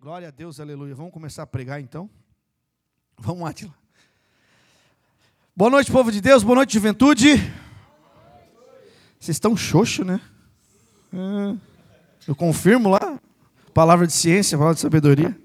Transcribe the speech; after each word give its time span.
Glória 0.00 0.28
a 0.28 0.30
Deus, 0.30 0.60
aleluia. 0.60 0.94
Vamos 0.94 1.12
começar 1.12 1.42
a 1.42 1.46
pregar 1.46 1.80
então? 1.80 2.08
Vamos, 3.18 3.50
Atila. 3.50 3.74
Boa 5.56 5.68
noite, 5.68 5.90
povo 5.90 6.12
de 6.12 6.20
Deus, 6.20 6.44
boa 6.44 6.54
noite, 6.54 6.74
juventude. 6.74 7.34
Vocês 9.18 9.34
estão 9.34 9.56
xoxo, 9.56 10.04
né? 10.04 10.20
É, 11.12 11.58
eu 12.28 12.36
confirmo 12.36 12.90
lá. 12.90 13.18
Palavra 13.74 14.06
de 14.06 14.12
ciência, 14.12 14.56
palavra 14.56 14.76
de 14.76 14.82
sabedoria. 14.82 15.36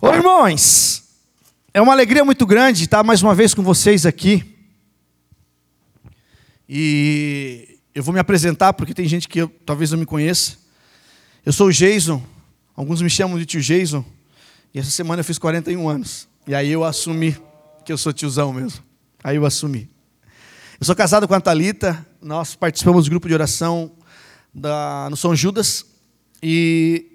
Ô 0.00 0.08
irmãos, 0.08 1.04
é 1.72 1.80
uma 1.80 1.92
alegria 1.92 2.24
muito 2.24 2.44
grande 2.44 2.82
estar 2.82 3.04
mais 3.04 3.22
uma 3.22 3.36
vez 3.36 3.54
com 3.54 3.62
vocês 3.62 4.04
aqui. 4.04 4.52
E 6.68 7.78
eu 7.94 8.02
vou 8.02 8.12
me 8.12 8.18
apresentar 8.18 8.72
porque 8.72 8.92
tem 8.92 9.06
gente 9.06 9.28
que 9.28 9.42
eu, 9.42 9.48
talvez 9.64 9.92
não 9.92 9.98
me 9.98 10.06
conheça. 10.06 10.58
Eu 11.46 11.52
sou 11.52 11.68
o 11.68 11.72
Jason, 11.72 12.33
alguns 12.74 13.00
me 13.00 13.10
chamam 13.10 13.38
de 13.38 13.46
tio 13.46 13.60
Jason, 13.60 14.04
e 14.72 14.78
essa 14.78 14.90
semana 14.90 15.20
eu 15.20 15.24
fiz 15.24 15.38
41 15.38 15.88
anos. 15.88 16.28
E 16.46 16.54
aí 16.54 16.70
eu 16.70 16.84
assumi 16.84 17.36
que 17.84 17.92
eu 17.92 17.98
sou 17.98 18.12
tiozão 18.12 18.52
mesmo. 18.52 18.82
Aí 19.22 19.36
eu 19.36 19.46
assumi. 19.46 19.88
Eu 20.80 20.84
sou 20.84 20.94
casado 20.94 21.28
com 21.28 21.34
a 21.34 21.40
Thalita, 21.40 22.04
nós 22.20 22.54
participamos 22.54 23.04
do 23.04 23.10
grupo 23.10 23.28
de 23.28 23.34
oração 23.34 23.92
da, 24.52 25.08
no 25.08 25.16
São 25.16 25.34
Judas, 25.34 25.86
e 26.42 27.06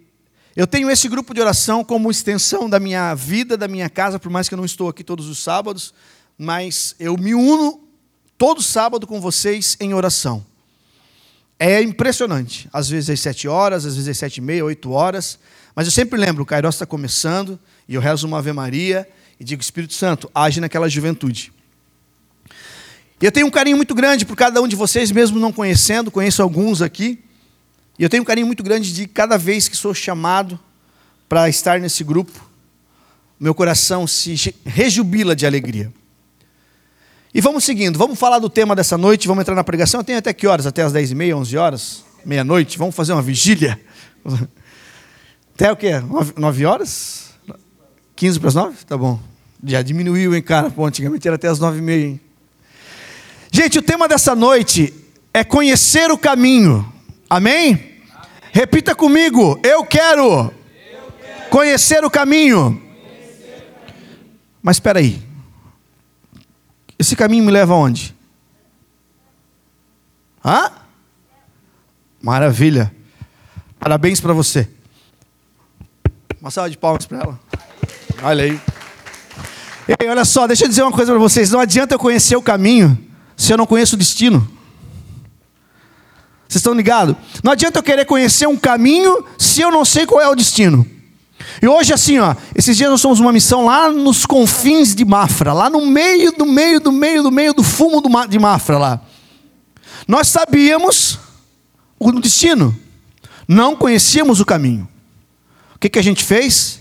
eu 0.56 0.66
tenho 0.66 0.90
esse 0.90 1.08
grupo 1.08 1.34
de 1.34 1.42
oração 1.42 1.84
como 1.84 2.10
extensão 2.10 2.70
da 2.70 2.80
minha 2.80 3.14
vida, 3.14 3.56
da 3.56 3.68
minha 3.68 3.90
casa, 3.90 4.18
por 4.18 4.32
mais 4.32 4.48
que 4.48 4.56
eu 4.56 4.58
não 4.58 4.66
estou 4.66 4.90
aqui 4.90 5.04
todos 5.04 5.28
os 5.28 5.40
sábados, 5.40 5.94
mas 6.38 6.96
eu 7.00 7.16
me 7.18 7.36
uno 7.36 7.84
todo 8.38 8.62
sábado 8.62 9.06
com 9.06 9.22
vocês 9.22 9.78
em 9.80 9.94
oração. 9.94 10.46
É 11.60 11.82
impressionante. 11.82 12.70
Às 12.72 12.90
vezes 12.90 13.10
às 13.10 13.20
sete 13.20 13.48
horas, 13.48 13.86
às 13.86 13.96
vezes 13.96 14.08
às 14.08 14.18
sete 14.18 14.38
e 14.38 14.42
meia, 14.42 14.64
oito 14.64 14.92
horas. 14.92 15.38
Mas 15.76 15.86
eu 15.86 15.92
sempre 15.92 16.18
lembro, 16.18 16.44
o 16.44 16.46
Kairos 16.46 16.76
está 16.76 16.86
começando, 16.86 17.60
e 17.88 17.96
eu 17.96 18.02
rezo 18.02 18.26
uma 18.26 18.40
Ave 18.40 18.54
Maria, 18.54 19.08
e 19.40 19.44
digo, 19.44 19.62
Espírito 19.62 19.94
Santo, 19.94 20.32
age 20.34 20.60
naquela 20.60 20.88
juventude. 20.88 21.52
E 23.22 23.26
eu 23.26 23.32
tenho 23.32 23.48
um 23.48 23.52
carinho 23.52 23.76
muito 23.76 23.94
grande 23.94 24.26
por 24.26 24.36
cada 24.36 24.62
um 24.62 24.68
de 24.68 24.76
vocês, 24.76 25.12
mesmo 25.12 25.38
não 25.38 25.52
conhecendo, 25.52 26.10
conheço 26.10 26.42
alguns 26.42 26.82
aqui. 26.82 27.20
E 27.98 28.04
eu 28.04 28.10
tenho 28.10 28.24
um 28.24 28.26
carinho 28.26 28.48
muito 28.48 28.64
grande 28.64 28.94
de 28.94 29.08
cada 29.08 29.38
vez 29.38 29.68
que 29.68 29.76
sou 29.76 29.94
chamado 29.94 30.58
para 31.28 31.48
estar 31.50 31.80
nesse 31.80 32.04
grupo, 32.04 32.50
meu 33.40 33.54
coração 33.54 34.08
se 34.08 34.56
rejubila 34.66 35.36
de 35.36 35.46
alegria. 35.46 35.94
E 37.34 37.42
vamos 37.42 37.64
seguindo, 37.64 37.98
vamos 37.98 38.18
falar 38.18 38.40
do 38.40 38.50
tema 38.50 38.76
dessa 38.76 38.98
noite, 38.98 39.28
vamos 39.28 39.42
entrar 39.42 39.54
na 39.54 39.64
pregação. 39.64 40.04
Tem 40.04 40.16
até 40.16 40.34
que 40.34 40.48
horas? 40.48 40.66
Até 40.66 40.82
as 40.82 40.92
10 40.92 41.12
e 41.12 41.16
meia, 41.16 41.38
11 41.38 41.58
horas? 41.58 42.04
Meia-noite? 42.26 42.78
Vamos 42.78 42.96
fazer 42.96 43.14
uma 43.14 43.22
vigília? 43.22 43.80
Até 45.56 45.72
o 45.72 45.76
quê? 45.76 46.00
9, 46.00 46.34
9 46.38 46.66
horas? 46.66 47.32
15 48.16 48.40
para 48.40 48.48
as 48.48 48.56
9? 48.56 48.86
Tá 48.86 48.98
bom. 48.98 49.20
Já 49.64 49.82
diminuiu, 49.82 50.34
hein, 50.34 50.42
cara? 50.42 50.72
Pô, 50.72 50.86
antigamente 50.86 51.28
era 51.28 51.36
até 51.36 51.50
as 51.50 51.60
9 51.60 51.80
e 51.80 51.82
meia, 51.82 52.06
hein? 52.08 52.22
Gente, 53.52 53.78
o 53.78 53.82
tema 53.82 54.08
dessa 54.08 54.34
noite 54.34 54.94
é 55.34 55.44
conhecer 55.44 56.12
o 56.12 56.18
caminho. 56.18 56.90
Amém? 57.30 57.74
Amém. 57.74 58.02
Repita 58.54 58.96
comigo. 58.96 59.60
Eu 59.62 59.84
quero, 59.84 60.24
Eu 60.24 60.52
quero. 61.22 61.50
conhecer 61.50 62.06
o 62.06 62.10
caminho. 62.10 62.82
Conhecer. 63.02 63.68
Mas 64.64 64.78
espera 64.78 65.00
aí. 65.00 65.22
Esse 67.00 67.16
caminho 67.16 67.46
me 67.46 67.52
leva 67.52 67.74
aonde? 67.74 68.14
Hã? 70.44 70.70
Maravilha. 72.22 72.94
Parabéns 73.80 74.20
para 74.20 74.34
você. 74.34 74.70
Uma 76.42 76.52
salva 76.52 76.70
de 76.70 76.78
palmas 76.78 77.06
para 77.06 77.20
ela. 77.20 77.40
Olha 78.22 78.44
aí. 78.44 78.62
Ei, 79.88 80.10
olha 80.10 80.26
só, 80.26 80.46
deixa 80.46 80.66
eu 80.66 80.68
dizer 80.68 80.84
uma 80.84 80.92
coisa 80.92 81.14
para 81.14 81.20
vocês. 81.20 81.50
Não 81.52 81.62
adianta 81.62 81.96
eu 81.96 82.00
conhecer 82.00 82.36
o 82.36 82.42
caminho 82.42 82.98
se 83.38 83.54
eu 83.54 83.58
não 83.58 83.66
conheço 83.66 83.96
o 83.96 83.98
destino. 83.98 84.40
Vocês 86.48 86.58
estão 86.58 86.74
ligados? 86.74 87.16
Não 87.42 87.54
adianta 87.54 87.80
eu 87.80 87.84
querer 87.84 88.06
conhecer 88.06 88.46
um 88.48 88.58
caminho 88.58 89.24
se 89.38 89.62
eu 89.62 89.72
não 89.72 89.86
sei 89.86 90.06
qual 90.06 90.22
é 90.22 90.28
o 90.28 90.36
destino. 90.36 90.86
E 91.62 91.68
hoje, 91.68 91.94
assim, 91.94 92.20
ó, 92.20 92.36
esses 92.56 92.78
dias 92.78 92.90
nós 92.90 93.02
somos 93.02 93.20
uma 93.20 93.34
missão 93.34 93.66
lá 93.66 93.92
nos 93.92 94.26
confins 94.26 94.96
de 94.96 95.04
Mafra, 95.04 95.52
lá 95.54 95.70
no 95.70 95.86
meio, 95.86 96.32
do 96.32 96.46
meio, 96.46 96.80
do 96.80 96.92
meio, 96.92 97.24
do 97.24 97.32
meio 97.32 97.54
do 97.54 97.64
fumo 97.64 98.02
de 98.28 98.40
Mafra 98.40 98.78
lá. 98.78 99.02
Nós 100.08 100.28
sabíamos 100.28 101.20
o 102.00 102.12
destino, 102.14 102.78
não 103.48 103.76
conhecíamos 103.76 104.40
o 104.40 104.46
caminho. 104.46 104.88
O 105.76 105.80
que, 105.80 105.90
que 105.90 106.00
a 106.00 106.04
gente 106.04 106.24
fez? 106.24 106.80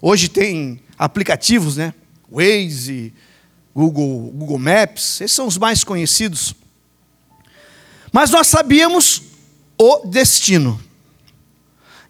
Hoje 0.00 0.28
tem 0.28 0.80
aplicativos, 0.98 1.76
né? 1.76 1.94
Waze, 2.30 3.12
Google, 3.74 4.32
Google 4.34 4.58
Maps, 4.58 5.20
esses 5.20 5.32
são 5.32 5.46
os 5.46 5.56
mais 5.56 5.84
conhecidos. 5.84 6.54
Mas 8.12 8.30
nós 8.30 8.46
sabíamos 8.46 9.22
o 9.78 10.06
destino. 10.06 10.80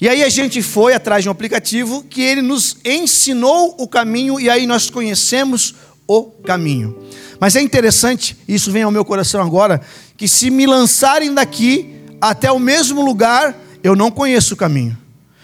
E 0.00 0.08
aí 0.08 0.22
a 0.22 0.28
gente 0.28 0.62
foi 0.62 0.94
atrás 0.94 1.24
de 1.24 1.28
um 1.28 1.32
aplicativo 1.32 2.04
que 2.04 2.22
ele 2.22 2.40
nos 2.40 2.76
ensinou 2.84 3.74
o 3.78 3.88
caminho 3.88 4.38
e 4.38 4.48
aí 4.48 4.66
nós 4.66 4.88
conhecemos 4.88 5.74
o 6.06 6.24
caminho. 6.24 6.96
Mas 7.40 7.56
é 7.56 7.60
interessante, 7.60 8.36
isso 8.46 8.70
vem 8.70 8.82
ao 8.82 8.90
meu 8.90 9.04
coração 9.04 9.40
agora, 9.42 9.80
que 10.16 10.28
se 10.28 10.50
me 10.50 10.66
lançarem 10.66 11.34
daqui 11.34 11.94
até 12.20 12.50
o 12.50 12.58
mesmo 12.58 13.04
lugar, 13.04 13.56
eu 13.82 13.96
não 13.96 14.10
conheço 14.10 14.54
o 14.54 14.56
caminho. 14.56 14.96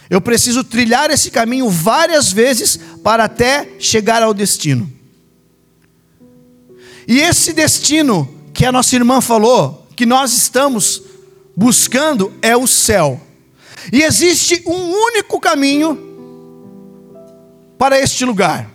Eu 0.09 0.21
preciso 0.21 0.63
trilhar 0.63 1.11
esse 1.11 1.31
caminho 1.31 1.69
várias 1.69 2.31
vezes 2.31 2.79
para 3.03 3.25
até 3.25 3.71
chegar 3.79 4.23
ao 4.23 4.35
destino. 4.35 4.91
E 7.07 7.21
esse 7.21 7.53
destino 7.53 8.29
que 8.53 8.65
a 8.65 8.73
nossa 8.73 8.95
irmã 8.95 9.21
falou, 9.21 9.89
que 9.97 10.07
nós 10.07 10.33
estamos 10.33 11.03
buscando, 11.57 12.33
é 12.41 12.57
o 12.57 12.67
céu. 12.67 13.21
E 13.93 14.03
existe 14.03 14.63
um 14.67 14.93
único 14.93 15.41
caminho 15.41 15.99
para 17.79 17.99
este 17.99 18.25
lugar. 18.25 18.71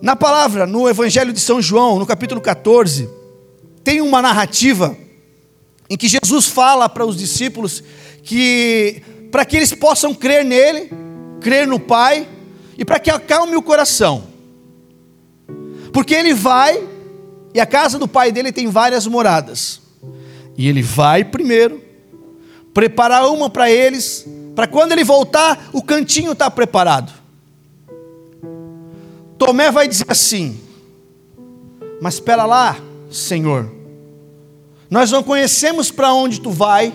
Na 0.00 0.16
palavra, 0.16 0.66
no 0.66 0.88
Evangelho 0.88 1.32
de 1.32 1.40
São 1.40 1.62
João, 1.62 1.98
no 1.98 2.06
capítulo 2.06 2.40
14, 2.40 3.08
tem 3.84 4.00
uma 4.00 4.20
narrativa 4.20 4.96
em 5.88 5.96
que 5.96 6.08
Jesus 6.08 6.46
fala 6.46 6.88
para 6.88 7.06
os 7.06 7.16
discípulos 7.16 7.82
que 8.22 9.02
para 9.30 9.44
que 9.44 9.56
eles 9.56 9.72
possam 9.72 10.14
crer 10.14 10.44
nele, 10.44 10.90
crer 11.40 11.66
no 11.66 11.80
Pai 11.80 12.28
e 12.76 12.84
para 12.84 12.98
que 12.98 13.10
acalme 13.10 13.56
o 13.56 13.62
coração. 13.62 14.24
Porque 15.92 16.14
ele 16.14 16.34
vai 16.34 16.88
e 17.54 17.60
a 17.60 17.66
casa 17.66 17.98
do 17.98 18.08
pai 18.08 18.32
dele 18.32 18.50
tem 18.50 18.68
várias 18.68 19.06
moradas. 19.06 19.80
E 20.56 20.68
ele 20.68 20.82
vai 20.82 21.24
primeiro, 21.24 21.82
preparar 22.72 23.28
uma 23.28 23.50
para 23.50 23.70
eles, 23.70 24.26
para 24.54 24.66
quando 24.66 24.92
ele 24.92 25.04
voltar, 25.04 25.68
o 25.72 25.82
cantinho 25.82 26.32
está 26.32 26.50
preparado. 26.50 27.12
Tomé 29.38 29.70
vai 29.70 29.88
dizer 29.88 30.06
assim: 30.08 30.60
Mas 32.00 32.14
espera 32.14 32.44
lá, 32.44 32.76
Senhor, 33.10 33.70
nós 34.88 35.10
não 35.10 35.22
conhecemos 35.22 35.90
para 35.90 36.12
onde 36.12 36.40
tu 36.40 36.50
vai, 36.50 36.92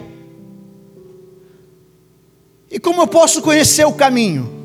e 2.69 2.79
como 2.79 3.01
eu 3.01 3.07
posso 3.07 3.41
conhecer 3.41 3.85
o 3.85 3.93
caminho? 3.93 4.55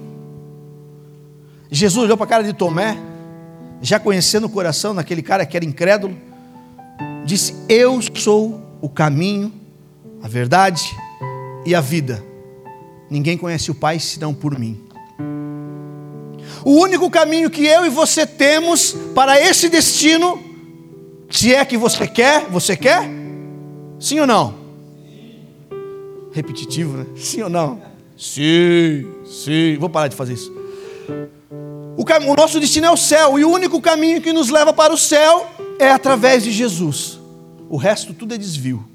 Jesus 1.70 2.04
olhou 2.04 2.16
para 2.16 2.26
a 2.26 2.28
cara 2.28 2.44
de 2.44 2.52
Tomé, 2.52 2.98
já 3.80 3.98
conhecendo 3.98 4.46
o 4.46 4.50
coração 4.50 4.94
daquele 4.94 5.22
cara 5.22 5.46
que 5.46 5.56
era 5.56 5.64
incrédulo, 5.64 6.16
disse: 7.24 7.54
Eu 7.68 8.00
sou 8.14 8.60
o 8.80 8.88
caminho, 8.88 9.52
a 10.22 10.28
verdade 10.28 10.94
e 11.64 11.74
a 11.74 11.80
vida. 11.80 12.22
Ninguém 13.10 13.36
conhece 13.36 13.70
o 13.70 13.74
Pai 13.74 13.98
senão 13.98 14.32
por 14.32 14.58
mim. 14.58 14.80
O 16.64 16.72
único 16.72 17.10
caminho 17.10 17.50
que 17.50 17.66
eu 17.66 17.84
e 17.84 17.90
você 17.90 18.26
temos 18.26 18.92
para 19.14 19.40
esse 19.40 19.68
destino, 19.68 20.40
se 21.30 21.54
é 21.54 21.64
que 21.64 21.76
você 21.76 22.06
quer, 22.06 22.46
você 22.46 22.76
quer? 22.76 23.08
Sim 23.98 24.20
ou 24.20 24.26
não? 24.26 24.54
Repetitivo, 26.32 26.96
né? 26.96 27.06
Sim 27.16 27.42
ou 27.42 27.50
não? 27.50 27.82
Sim, 28.16 29.06
sim. 29.26 29.76
Vou 29.78 29.88
parar 29.88 30.08
de 30.08 30.16
fazer 30.16 30.34
isso. 30.34 30.52
O, 31.96 32.04
o 32.30 32.36
nosso 32.36 32.58
destino 32.58 32.86
é 32.86 32.90
o 32.90 32.96
céu, 32.96 33.38
e 33.38 33.44
o 33.44 33.50
único 33.50 33.80
caminho 33.80 34.20
que 34.20 34.32
nos 34.32 34.48
leva 34.48 34.72
para 34.72 34.92
o 34.92 34.96
céu 34.96 35.46
é 35.78 35.90
através 35.90 36.44
de 36.44 36.50
Jesus. 36.50 37.18
O 37.68 37.76
resto 37.76 38.14
tudo 38.14 38.34
é 38.34 38.38
desvio. 38.38 38.91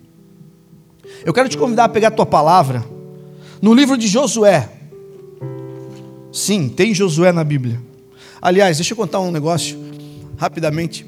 Eu 1.27 1.33
quero 1.33 1.49
te 1.49 1.57
convidar 1.57 1.83
a 1.83 1.89
pegar 1.89 2.07
a 2.07 2.11
tua 2.11 2.25
palavra 2.25 2.85
no 3.61 3.73
livro 3.73 3.97
de 3.97 4.07
Josué. 4.07 4.69
Sim, 6.31 6.69
tem 6.69 6.93
Josué 6.93 7.33
na 7.33 7.43
Bíblia. 7.43 7.81
Aliás, 8.41 8.77
deixa 8.77 8.93
eu 8.93 8.97
contar 8.97 9.19
um 9.19 9.29
negócio 9.29 9.77
rapidamente. 10.37 11.05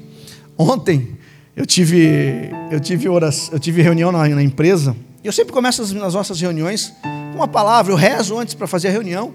Ontem 0.58 1.16
eu 1.56 1.64
tive 1.64 2.50
eu 2.70 2.78
tive 2.78 3.06
eu 3.06 3.58
tive 3.58 3.80
reunião 3.80 4.12
na, 4.12 4.28
na 4.28 4.42
empresa. 4.42 4.94
Eu 5.24 5.32
sempre 5.32 5.54
começo 5.54 5.80
as, 5.80 5.90
as 5.90 6.12
nossas 6.12 6.38
reuniões 6.38 6.92
uma 7.34 7.48
palavra, 7.48 7.90
eu 7.90 7.96
rezo 7.96 8.38
antes 8.38 8.52
para 8.52 8.66
fazer 8.66 8.88
a 8.88 8.90
reunião. 8.90 9.32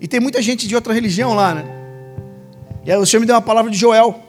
E 0.00 0.08
tem 0.08 0.18
muita 0.18 0.42
gente 0.42 0.66
de 0.66 0.74
outra 0.74 0.92
religião 0.92 1.34
lá, 1.34 1.54
né? 1.54 1.64
E 2.84 2.90
aí 2.90 2.98
o 2.98 3.06
Senhor 3.06 3.20
me 3.20 3.26
deu 3.26 3.36
uma 3.36 3.42
palavra 3.42 3.70
de 3.70 3.78
Joel. 3.78 4.20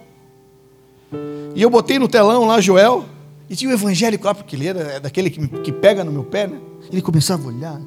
E 1.56 1.60
eu 1.64 1.72
botei 1.72 1.98
no 1.98 2.08
telão 2.08 2.46
lá 2.46 2.62
Joel. 2.62 3.04
E 3.52 3.56
tinha 3.56 3.70
um 3.70 3.74
evangélico 3.74 4.26
lá, 4.26 4.34
porque 4.34 4.56
ele 4.56 4.66
era 4.66 4.98
daquele 5.02 5.30
que, 5.30 5.46
que 5.46 5.74
pega 5.74 6.06
no 6.06 6.12
meu 6.12 6.24
pé, 6.24 6.48
né? 6.48 6.58
Ele 6.90 7.02
começava 7.02 7.44
a 7.44 7.48
olhar. 7.48 7.82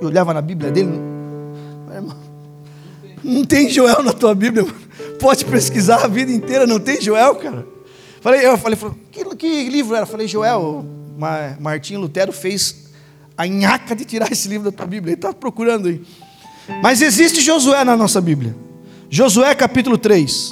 Eu 0.00 0.08
olhava 0.08 0.32
na 0.32 0.40
Bíblia 0.40 0.70
dele. 0.70 0.98
Não 3.22 3.44
tem 3.44 3.68
Joel 3.68 4.02
na 4.02 4.14
tua 4.14 4.34
Bíblia. 4.34 4.64
Pode 5.20 5.44
pesquisar 5.44 6.02
a 6.02 6.08
vida 6.08 6.32
inteira, 6.32 6.66
não 6.66 6.80
tem 6.80 6.98
Joel, 6.98 7.34
cara. 7.34 7.66
Falei, 8.22 8.46
eu 8.46 8.56
falei, 8.56 8.78
que, 9.12 9.22
que 9.36 9.68
livro 9.68 9.94
era? 9.94 10.06
Falei, 10.06 10.26
Joel, 10.26 10.86
Martim 11.60 11.96
Lutero 11.96 12.32
fez 12.32 12.86
a 13.36 13.46
nhaca 13.46 13.94
de 13.94 14.06
tirar 14.06 14.32
esse 14.32 14.48
livro 14.48 14.70
da 14.70 14.74
tua 14.74 14.86
Bíblia. 14.86 15.12
Ele 15.12 15.18
está 15.18 15.34
procurando 15.34 15.88
aí. 15.88 16.00
Mas 16.82 17.02
existe 17.02 17.42
Josué 17.42 17.84
na 17.84 17.94
nossa 17.94 18.22
Bíblia. 18.22 18.56
Josué 19.10 19.54
capítulo 19.54 19.98
3. 19.98 20.48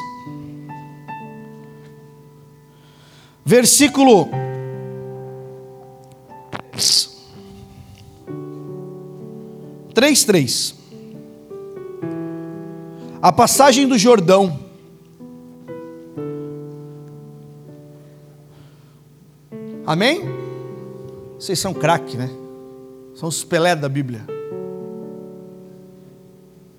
Versículo 3.44 4.30
3, 9.92 10.24
3. 10.24 10.74
A 13.20 13.30
passagem 13.30 13.86
do 13.86 13.98
Jordão. 13.98 14.58
Amém? 19.86 20.22
Vocês 21.38 21.58
são 21.58 21.74
craque, 21.74 22.16
né? 22.16 22.30
São 23.14 23.28
os 23.28 23.44
Pelé 23.44 23.76
da 23.76 23.88
Bíblia. 23.88 24.26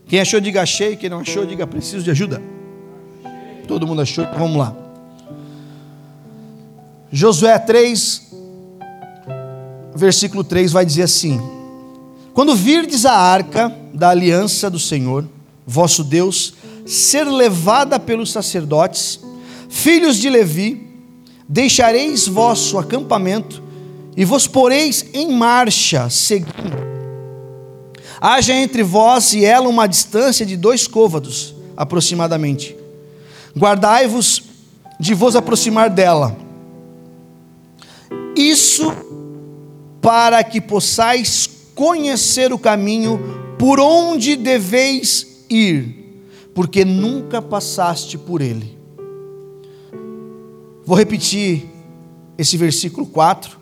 Quem 0.08 0.20
achou, 0.20 0.40
diga 0.40 0.62
achei. 0.62 0.96
Quem 0.96 1.10
não 1.10 1.20
achou, 1.20 1.46
diga 1.46 1.68
preciso 1.68 2.04
de 2.04 2.12
ajuda. 2.12 2.42
Todo 3.68 3.88
mundo 3.88 4.02
achou, 4.02 4.24
então 4.24 4.40
vamos 4.40 4.58
lá. 4.58 4.85
Josué 7.18 7.58
3, 7.58 8.24
versículo 9.96 10.44
3 10.44 10.74
vai 10.74 10.86
dizer 10.86 11.04
assim: 11.04 11.40
Quando 12.34 12.54
virdes 12.54 13.06
a 13.06 13.14
arca 13.14 13.74
da 13.94 14.10
aliança 14.10 14.70
do 14.70 14.78
Senhor, 14.78 15.26
vosso 15.66 16.04
Deus, 16.04 16.56
ser 16.86 17.24
levada 17.24 17.98
pelos 17.98 18.34
sacerdotes, 18.34 19.22
filhos 19.70 20.18
de 20.18 20.30
Levi, 20.30 20.90
deixareis 21.48 22.28
vosso 22.28 22.78
acampamento 22.78 23.64
e 24.18 24.26
vos 24.26 24.46
poreis 24.46 25.06
em 25.14 25.32
marcha, 25.32 26.10
seguindo. 26.10 26.84
Haja 28.20 28.54
entre 28.54 28.84
vós 28.84 29.32
e 29.32 29.46
ela 29.46 29.70
uma 29.70 29.88
distância 29.88 30.46
de 30.46 30.58
dois 30.58 30.86
côvados, 30.86 31.56
aproximadamente. 31.78 32.76
Guardai-vos 33.58 34.44
de 35.00 35.14
vos 35.14 35.38
aproximar 35.38 35.90
dela 35.90 36.44
isso 38.36 38.92
para 40.02 40.44
que 40.44 40.62
possais 40.62 41.50
conhecer 41.74 42.54
o 42.54 42.60
caminho 42.60 43.20
por 43.58 43.80
onde 43.80 44.36
deveis 44.36 45.46
ir, 45.50 46.22
porque 46.54 46.86
nunca 46.86 47.42
passaste 47.42 48.18
por 48.18 48.42
ele. 48.42 48.78
Vou 50.86 50.98
repetir 50.98 51.66
esse 52.38 52.58
versículo 52.58 53.06
4, 53.08 53.58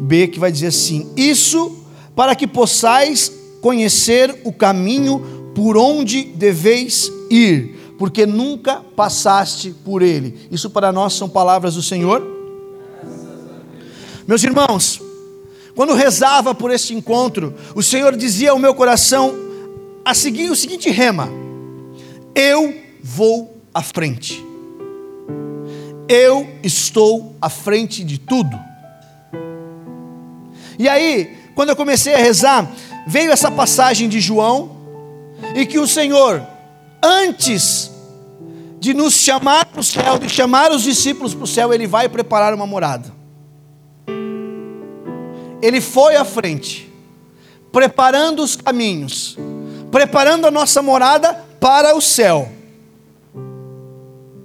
B, 0.00 0.28
que 0.28 0.38
vai 0.38 0.50
dizer 0.50 0.68
assim: 0.68 1.10
Isso 1.16 1.84
para 2.14 2.34
que 2.34 2.46
possais 2.46 3.32
conhecer 3.60 4.40
o 4.44 4.52
caminho 4.52 5.52
por 5.54 5.76
onde 5.76 6.24
deveis 6.24 7.12
ir, 7.30 7.94
porque 7.98 8.24
nunca 8.24 8.76
passaste 8.96 9.70
por 9.84 10.00
ele. 10.00 10.48
Isso 10.50 10.70
para 10.70 10.90
nós 10.92 11.12
são 11.12 11.28
palavras 11.28 11.74
do 11.74 11.82
Senhor. 11.82 12.39
Meus 14.30 14.44
irmãos, 14.44 15.02
quando 15.74 15.92
rezava 15.92 16.54
por 16.54 16.70
este 16.70 16.94
encontro, 16.94 17.52
o 17.74 17.82
Senhor 17.82 18.14
dizia 18.14 18.52
ao 18.52 18.60
meu 18.60 18.72
coração 18.76 19.34
a 20.04 20.14
seguir, 20.14 20.48
o 20.50 20.54
seguinte 20.54 20.88
rema: 20.88 21.28
Eu 22.32 22.72
vou 23.02 23.60
à 23.74 23.82
frente. 23.82 24.40
Eu 26.08 26.48
estou 26.62 27.34
à 27.42 27.50
frente 27.50 28.04
de 28.04 28.18
tudo. 28.18 28.56
E 30.78 30.88
aí, 30.88 31.36
quando 31.56 31.70
eu 31.70 31.76
comecei 31.76 32.14
a 32.14 32.18
rezar, 32.18 32.70
veio 33.08 33.32
essa 33.32 33.50
passagem 33.50 34.08
de 34.08 34.20
João, 34.20 34.76
e 35.56 35.66
que 35.66 35.80
o 35.80 35.88
Senhor, 35.88 36.40
antes 37.02 37.90
de 38.78 38.94
nos 38.94 39.14
chamar 39.14 39.66
para 39.66 39.80
o 39.80 39.84
céu, 39.84 40.18
de 40.20 40.28
chamar 40.28 40.70
os 40.70 40.84
discípulos 40.84 41.34
para 41.34 41.42
o 41.42 41.48
céu, 41.48 41.74
Ele 41.74 41.88
vai 41.88 42.08
preparar 42.08 42.54
uma 42.54 42.64
morada 42.64 43.18
ele 45.62 45.80
foi 45.80 46.16
à 46.16 46.24
frente, 46.24 46.92
preparando 47.72 48.42
os 48.42 48.56
caminhos, 48.56 49.36
preparando 49.90 50.46
a 50.46 50.50
nossa 50.50 50.82
morada 50.82 51.34
para 51.60 51.94
o 51.96 52.00
céu. 52.00 52.48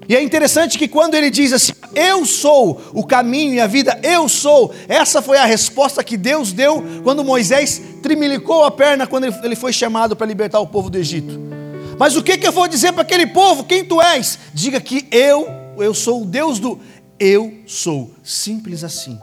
E 0.07 0.15
é 0.15 0.21
interessante 0.21 0.77
que 0.77 0.87
quando 0.87 1.15
ele 1.15 1.31
diz 1.31 1.51
assim, 1.51 1.73
eu 1.95 2.25
sou 2.25 2.79
o 2.93 3.03
caminho 3.03 3.55
e 3.55 3.59
a 3.59 3.65
vida, 3.65 3.99
eu 4.03 4.29
sou, 4.29 4.73
essa 4.87 5.21
foi 5.21 5.37
a 5.37 5.45
resposta 5.45 6.03
que 6.03 6.15
Deus 6.15 6.51
deu 6.51 6.83
quando 7.03 7.23
Moisés 7.23 7.81
trimilicou 8.03 8.63
a 8.63 8.71
perna 8.71 9.07
quando 9.07 9.25
ele 9.43 9.55
foi 9.55 9.73
chamado 9.73 10.15
para 10.15 10.27
libertar 10.27 10.59
o 10.59 10.67
povo 10.67 10.91
do 10.91 10.97
Egito. 10.97 11.39
Mas 11.97 12.15
o 12.15 12.21
que, 12.21 12.37
que 12.37 12.45
eu 12.45 12.51
vou 12.51 12.67
dizer 12.67 12.93
para 12.93 13.01
aquele 13.01 13.25
povo? 13.27 13.63
Quem 13.63 13.83
tu 13.83 14.01
és? 14.01 14.37
Diga 14.53 14.79
que 14.79 15.07
eu, 15.09 15.47
eu 15.77 15.93
sou 15.93 16.21
o 16.21 16.25
Deus 16.25 16.59
do 16.59 16.79
eu 17.19 17.53
sou. 17.65 18.11
Simples 18.23 18.83
assim. 18.83 19.19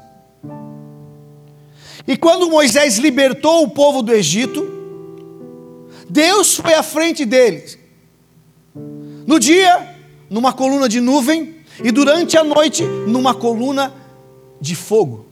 E 2.07 2.17
quando 2.17 2.51
Moisés 2.51 2.99
libertou 2.99 3.63
o 3.63 3.71
povo 3.71 4.03
do 4.03 4.13
Egito, 4.13 4.69
Deus 6.09 6.57
foi 6.57 6.75
à 6.75 6.83
frente 6.83 7.25
deles. 7.25 7.79
No 9.27 9.39
dia, 9.39 9.97
numa 10.29 10.53
coluna 10.53 10.89
de 10.89 11.01
nuvem, 11.01 11.57
e 11.83 11.91
durante 11.91 12.37
a 12.37 12.45
noite, 12.45 12.83
numa 12.85 13.35
coluna 13.35 13.93
de 14.61 14.75
fogo. 14.75 15.27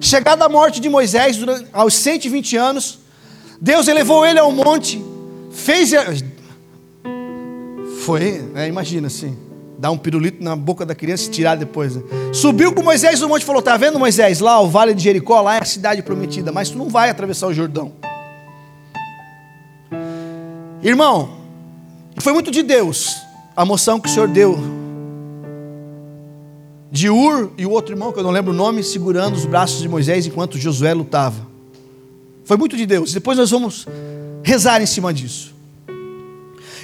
Chegada 0.00 0.44
a 0.44 0.48
morte 0.48 0.80
de 0.80 0.88
Moisés, 0.88 1.36
aos 1.72 1.94
120 1.94 2.56
anos, 2.56 2.98
Deus 3.60 3.88
elevou 3.88 4.24
ele 4.24 4.38
ao 4.38 4.50
monte, 4.50 5.02
fez. 5.50 5.92
Foi, 8.00 8.38
né, 8.52 8.66
imagina 8.66 9.06
assim 9.06 9.51
dar 9.82 9.90
um 9.90 9.98
pirulito 9.98 10.44
na 10.44 10.54
boca 10.54 10.86
da 10.86 10.94
criança 10.94 11.26
e 11.26 11.30
tirar 11.32 11.56
depois. 11.56 11.96
Né? 11.96 12.02
Subiu 12.32 12.72
com 12.72 12.84
Moisés 12.84 13.18
no 13.18 13.28
monte 13.28 13.42
e 13.42 13.44
falou: 13.44 13.60
Tá 13.60 13.76
vendo, 13.76 13.98
Moisés? 13.98 14.38
Lá 14.38 14.60
o 14.60 14.68
vale 14.68 14.94
de 14.94 15.02
Jericó, 15.02 15.40
lá 15.40 15.56
é 15.56 15.58
a 15.60 15.64
cidade 15.64 16.00
prometida, 16.02 16.52
mas 16.52 16.70
tu 16.70 16.78
não 16.78 16.88
vai 16.88 17.10
atravessar 17.10 17.48
o 17.48 17.52
Jordão. 17.52 17.92
Irmão, 20.84 21.30
foi 22.18 22.32
muito 22.32 22.52
de 22.52 22.62
Deus 22.62 23.16
a 23.56 23.64
moção 23.64 23.98
que 23.98 24.08
o 24.08 24.12
Senhor 24.12 24.28
deu 24.28 24.56
de 26.88 27.10
Ur 27.10 27.50
e 27.58 27.66
o 27.66 27.70
outro 27.70 27.92
irmão, 27.92 28.12
que 28.12 28.20
eu 28.20 28.22
não 28.22 28.30
lembro 28.30 28.52
o 28.52 28.56
nome, 28.56 28.84
segurando 28.84 29.34
os 29.34 29.46
braços 29.46 29.80
de 29.82 29.88
Moisés 29.88 30.24
enquanto 30.26 30.58
Josué 30.58 30.94
lutava. 30.94 31.44
Foi 32.44 32.56
muito 32.56 32.76
de 32.76 32.86
Deus. 32.86 33.12
Depois 33.12 33.36
nós 33.36 33.50
vamos 33.50 33.88
rezar 34.44 34.80
em 34.80 34.86
cima 34.86 35.12
disso. 35.12 35.52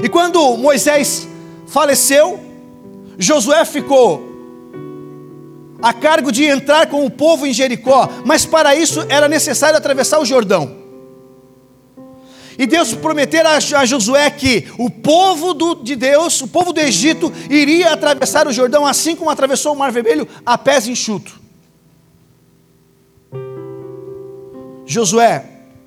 E 0.02 0.08
quando 0.08 0.56
Moisés 0.56 1.28
faleceu, 1.68 2.47
Josué 3.18 3.64
ficou 3.64 4.28
a 5.82 5.92
cargo 5.92 6.30
de 6.30 6.44
entrar 6.44 6.86
com 6.86 7.04
o 7.04 7.10
povo 7.10 7.46
em 7.46 7.52
Jericó, 7.52 8.08
mas 8.24 8.46
para 8.46 8.76
isso 8.76 9.04
era 9.08 9.28
necessário 9.28 9.76
atravessar 9.76 10.20
o 10.20 10.24
Jordão. 10.24 10.76
E 12.56 12.66
Deus 12.66 12.92
prometera 12.94 13.50
a 13.50 13.84
Josué 13.84 14.30
que 14.30 14.66
o 14.78 14.90
povo 14.90 15.54
do, 15.54 15.76
de 15.76 15.94
Deus, 15.94 16.40
o 16.40 16.48
povo 16.48 16.72
do 16.72 16.80
Egito, 16.80 17.32
iria 17.50 17.92
atravessar 17.92 18.48
o 18.48 18.52
Jordão 18.52 18.86
assim 18.86 19.14
como 19.14 19.30
atravessou 19.30 19.72
o 19.74 19.78
Mar 19.78 19.92
Vermelho 19.92 20.26
a 20.44 20.56
pés 20.56 20.88
enxuto. 20.88 21.40
Josué, 24.86 25.44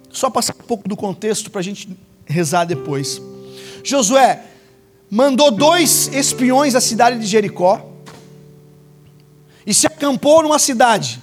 só 0.09 0.29
passar 0.29 0.55
um 0.57 0.63
pouco 0.63 0.87
do 0.87 0.95
contexto 0.95 1.49
para 1.49 1.59
a 1.59 1.63
gente 1.63 1.89
rezar 2.25 2.65
depois. 2.65 3.21
Josué 3.83 4.50
mandou 5.11 5.51
dois 5.51 6.07
espiões 6.13 6.73
à 6.73 6.79
cidade 6.79 7.19
de 7.19 7.27
Jericó 7.27 7.85
e 9.67 9.73
se 9.73 9.85
acampou 9.85 10.41
numa 10.41 10.57
cidade. 10.57 11.21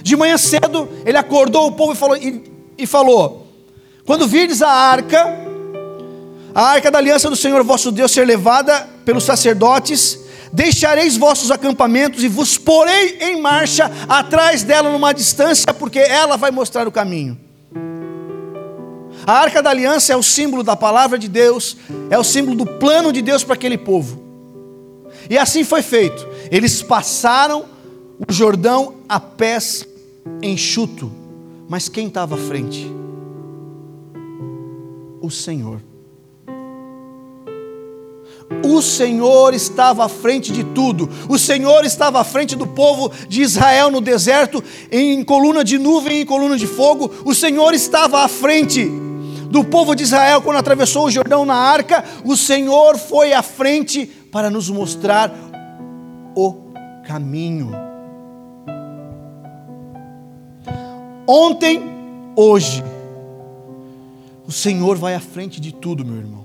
De 0.00 0.16
manhã 0.16 0.38
cedo, 0.38 0.88
ele 1.04 1.18
acordou 1.18 1.66
o 1.66 1.72
povo 1.72 1.92
e 1.92 1.96
falou: 1.96 2.16
e, 2.16 2.44
e 2.78 2.86
falou 2.86 3.48
Quando 4.06 4.28
virdes 4.28 4.62
a 4.62 4.70
arca, 4.70 5.26
a 6.54 6.62
arca 6.62 6.90
da 6.90 6.98
aliança 6.98 7.28
do 7.28 7.34
Senhor 7.34 7.64
vosso 7.64 7.90
Deus 7.90 8.12
ser 8.12 8.24
levada 8.24 8.88
pelos 9.04 9.24
sacerdotes, 9.24 10.20
Deixareis 10.52 11.16
vossos 11.16 11.50
acampamentos 11.50 12.22
e 12.22 12.28
vos 12.28 12.56
porei 12.56 13.18
em 13.20 13.40
marcha 13.40 13.90
atrás 14.08 14.62
dela 14.62 14.88
numa 14.88 15.12
distância, 15.12 15.74
porque 15.74 15.98
ela 15.98 16.36
vai 16.36 16.52
mostrar 16.52 16.86
o 16.86 16.92
caminho. 16.92 17.36
A 19.26 19.32
arca 19.32 19.62
da 19.62 19.70
aliança 19.70 20.12
é 20.12 20.16
o 20.16 20.22
símbolo 20.22 20.62
da 20.62 20.76
palavra 20.76 21.18
de 21.18 21.28
Deus, 21.28 21.76
é 22.10 22.18
o 22.18 22.24
símbolo 22.24 22.56
do 22.56 22.66
plano 22.66 23.12
de 23.12 23.22
Deus 23.22 23.42
para 23.42 23.54
aquele 23.54 23.78
povo. 23.78 24.22
E 25.30 25.38
assim 25.38 25.64
foi 25.64 25.80
feito. 25.80 26.26
Eles 26.50 26.82
passaram 26.82 27.64
o 28.18 28.32
Jordão 28.32 28.96
a 29.08 29.18
pés 29.18 29.88
enxuto. 30.42 31.10
Mas 31.68 31.88
quem 31.88 32.08
estava 32.08 32.34
à 32.34 32.38
frente? 32.38 32.90
O 35.22 35.30
Senhor. 35.30 35.80
O 38.62 38.82
Senhor 38.82 39.54
estava 39.54 40.04
à 40.04 40.08
frente 40.08 40.52
de 40.52 40.62
tudo. 40.62 41.08
O 41.30 41.38
Senhor 41.38 41.86
estava 41.86 42.20
à 42.20 42.24
frente 42.24 42.54
do 42.54 42.66
povo 42.66 43.10
de 43.26 43.40
Israel 43.40 43.90
no 43.90 44.02
deserto, 44.02 44.62
em 44.92 45.24
coluna 45.24 45.64
de 45.64 45.78
nuvem 45.78 46.20
e 46.20 46.24
coluna 46.26 46.58
de 46.58 46.66
fogo. 46.66 47.10
O 47.24 47.34
Senhor 47.34 47.72
estava 47.72 48.20
à 48.20 48.28
frente 48.28 48.90
do 49.54 49.62
povo 49.62 49.94
de 49.94 50.02
Israel 50.02 50.42
quando 50.42 50.56
atravessou 50.56 51.06
o 51.06 51.10
Jordão 51.12 51.46
na 51.46 51.54
arca. 51.54 52.04
O 52.24 52.36
Senhor 52.36 52.98
foi 52.98 53.32
à 53.32 53.40
frente 53.40 54.04
para 54.04 54.50
nos 54.50 54.68
mostrar 54.68 55.32
o 56.34 56.72
caminho. 57.06 57.70
Ontem, 61.24 61.80
hoje, 62.34 62.82
o 64.44 64.50
Senhor 64.50 64.96
vai 64.96 65.14
à 65.14 65.20
frente 65.20 65.60
de 65.60 65.72
tudo, 65.72 66.04
meu 66.04 66.16
irmão. 66.16 66.44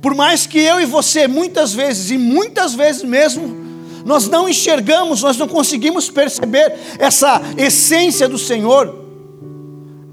Por 0.00 0.14
mais 0.14 0.46
que 0.46 0.60
eu 0.60 0.80
e 0.80 0.86
você, 0.86 1.26
muitas 1.26 1.74
vezes, 1.74 2.12
e 2.12 2.16
muitas 2.16 2.74
vezes 2.74 3.02
mesmo, 3.02 3.56
nós 4.04 4.28
não 4.28 4.48
enxergamos, 4.48 5.22
nós 5.22 5.36
não 5.36 5.48
conseguimos 5.48 6.08
perceber 6.08 6.78
essa 6.96 7.42
essência 7.56 8.28
do 8.28 8.38
Senhor, 8.38 9.07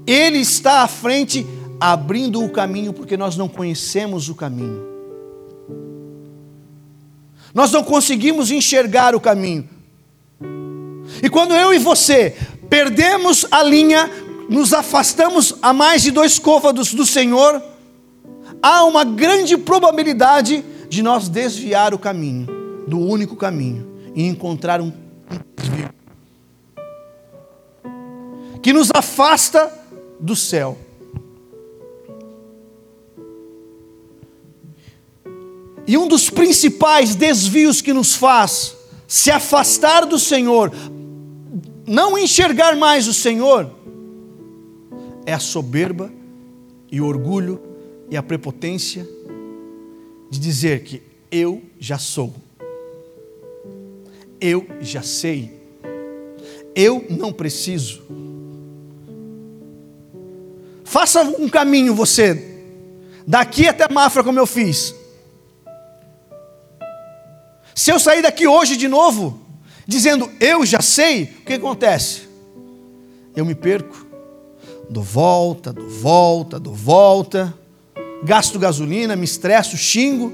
Ele 0.06 0.38
está 0.38 0.82
à 0.82 0.88
frente, 0.88 1.46
abrindo 1.80 2.42
o 2.42 2.50
caminho, 2.50 2.92
porque 2.92 3.16
nós 3.16 3.36
não 3.36 3.48
conhecemos 3.48 4.28
o 4.28 4.34
caminho. 4.34 4.82
Nós 7.52 7.72
não 7.72 7.82
conseguimos 7.82 8.50
enxergar 8.50 9.14
o 9.14 9.20
caminho. 9.20 9.68
E 11.22 11.28
quando 11.28 11.54
eu 11.54 11.72
e 11.72 11.78
você 11.78 12.36
perdemos 12.68 13.46
a 13.50 13.62
linha, 13.62 14.10
nos 14.48 14.72
afastamos 14.72 15.54
a 15.62 15.72
mais 15.72 16.02
de 16.02 16.10
dois 16.10 16.38
côvados 16.38 16.92
do 16.92 17.06
Senhor, 17.06 17.62
há 18.62 18.84
uma 18.84 19.04
grande 19.04 19.56
probabilidade 19.56 20.64
de 20.88 21.02
nós 21.02 21.28
desviar 21.28 21.94
o 21.94 21.98
caminho, 21.98 22.46
do 22.86 22.98
único 22.98 23.34
caminho, 23.34 23.86
e 24.14 24.26
encontrar 24.26 24.80
um 24.80 24.92
que 28.62 28.72
nos 28.72 28.90
afasta 28.92 29.72
do 30.20 30.34
céu. 30.34 30.78
E 35.86 35.96
um 35.96 36.08
dos 36.08 36.28
principais 36.28 37.14
desvios 37.14 37.80
que 37.80 37.92
nos 37.92 38.14
faz 38.14 38.76
se 39.06 39.30
afastar 39.30 40.04
do 40.04 40.18
Senhor, 40.18 40.72
não 41.86 42.18
enxergar 42.18 42.74
mais 42.76 43.06
o 43.06 43.14
Senhor, 43.14 43.70
é 45.24 45.32
a 45.32 45.38
soberba 45.38 46.12
e 46.90 47.00
o 47.00 47.06
orgulho 47.06 47.60
e 48.10 48.16
a 48.16 48.22
prepotência 48.22 49.08
de 50.28 50.40
dizer 50.40 50.82
que 50.82 51.02
eu 51.30 51.62
já 51.78 51.98
sou, 51.98 52.34
eu 54.40 54.66
já 54.80 55.02
sei, 55.02 55.52
eu 56.74 57.04
não 57.08 57.32
preciso. 57.32 58.02
Faça 60.86 61.22
um 61.22 61.48
caminho 61.48 61.94
você, 61.94 62.62
daqui 63.26 63.68
até 63.68 63.92
Mafra, 63.92 64.24
como 64.24 64.38
eu 64.38 64.46
fiz. 64.46 64.94
Se 67.74 67.90
eu 67.90 68.00
sair 68.00 68.22
daqui 68.22 68.46
hoje 68.46 68.76
de 68.76 68.88
novo, 68.88 69.38
dizendo 69.86 70.30
eu 70.40 70.64
já 70.64 70.80
sei, 70.80 71.24
o 71.24 71.44
que 71.44 71.52
acontece? 71.52 72.22
Eu 73.34 73.44
me 73.44 73.54
perco, 73.54 74.06
dou 74.88 75.02
volta, 75.02 75.72
dou 75.72 75.88
volta, 75.88 76.58
dou 76.58 76.72
volta 76.72 77.52
gasto 78.22 78.58
gasolina, 78.58 79.16
me 79.16 79.24
estresso, 79.24 79.76
xingo 79.76 80.32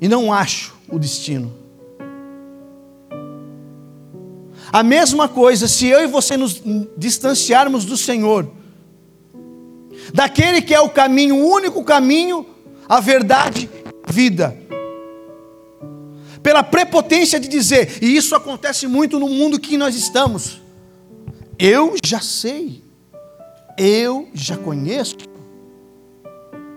e 0.00 0.08
não 0.08 0.32
acho 0.32 0.74
o 0.88 0.98
destino. 0.98 1.52
A 4.72 4.82
mesma 4.82 5.28
coisa, 5.28 5.68
se 5.68 5.86
eu 5.86 6.00
e 6.00 6.06
você 6.06 6.36
nos 6.36 6.62
distanciarmos 6.96 7.84
do 7.84 7.96
Senhor, 7.96 8.50
daquele 10.12 10.62
que 10.62 10.74
é 10.74 10.80
o 10.80 10.88
caminho, 10.88 11.36
o 11.36 11.50
único 11.50 11.84
caminho, 11.84 12.46
a 12.88 13.00
verdade, 13.00 13.68
vida. 14.08 14.56
Pela 16.42 16.62
prepotência 16.62 17.38
de 17.38 17.48
dizer, 17.48 18.02
e 18.02 18.16
isso 18.16 18.34
acontece 18.34 18.86
muito 18.86 19.18
no 19.18 19.28
mundo 19.28 19.60
que 19.60 19.76
nós 19.76 19.94
estamos. 19.94 20.60
Eu 21.58 21.94
já 22.04 22.20
sei, 22.20 22.82
eu 23.78 24.28
já 24.34 24.56
conheço, 24.56 25.16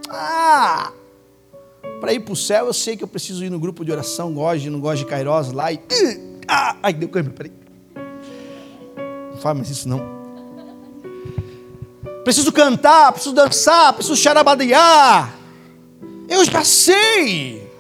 ah! 0.10 0.92
Para 2.00 2.14
ir 2.14 2.20
para 2.20 2.34
o 2.34 2.36
céu, 2.36 2.68
eu 2.68 2.74
sei 2.74 2.96
que 2.96 3.04
eu 3.04 3.08
preciso 3.08 3.44
ir 3.44 3.50
no 3.50 3.60
grupo 3.60 3.84
de 3.84 3.92
oração, 3.92 4.34
gosto, 4.34 4.70
não 4.70 4.80
gosto 4.80 5.00
de 5.00 5.06
Kairos 5.06 5.52
lá 5.52 5.72
e. 5.72 5.80
Ah! 6.48 6.78
Ai, 6.84 6.94
deu 6.94 7.10
câmbio, 7.10 7.34
peraí. 7.34 7.52
Não 9.32 9.38
fala 9.38 9.56
mais 9.56 9.70
isso 9.70 9.90
não. 9.90 10.25
Preciso 12.26 12.52
cantar, 12.52 13.12
preciso 13.12 13.36
dançar, 13.36 13.94
preciso 13.94 14.16
charabadear. 14.16 15.32
Eu 16.28 16.44
já 16.44 16.64
sei. 16.64 17.72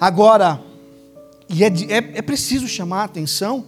Agora, 0.00 0.62
e 1.48 1.64
é, 1.64 1.66
é, 1.66 1.96
é 2.18 2.22
preciso 2.22 2.68
chamar 2.68 3.00
a 3.00 3.04
atenção 3.06 3.66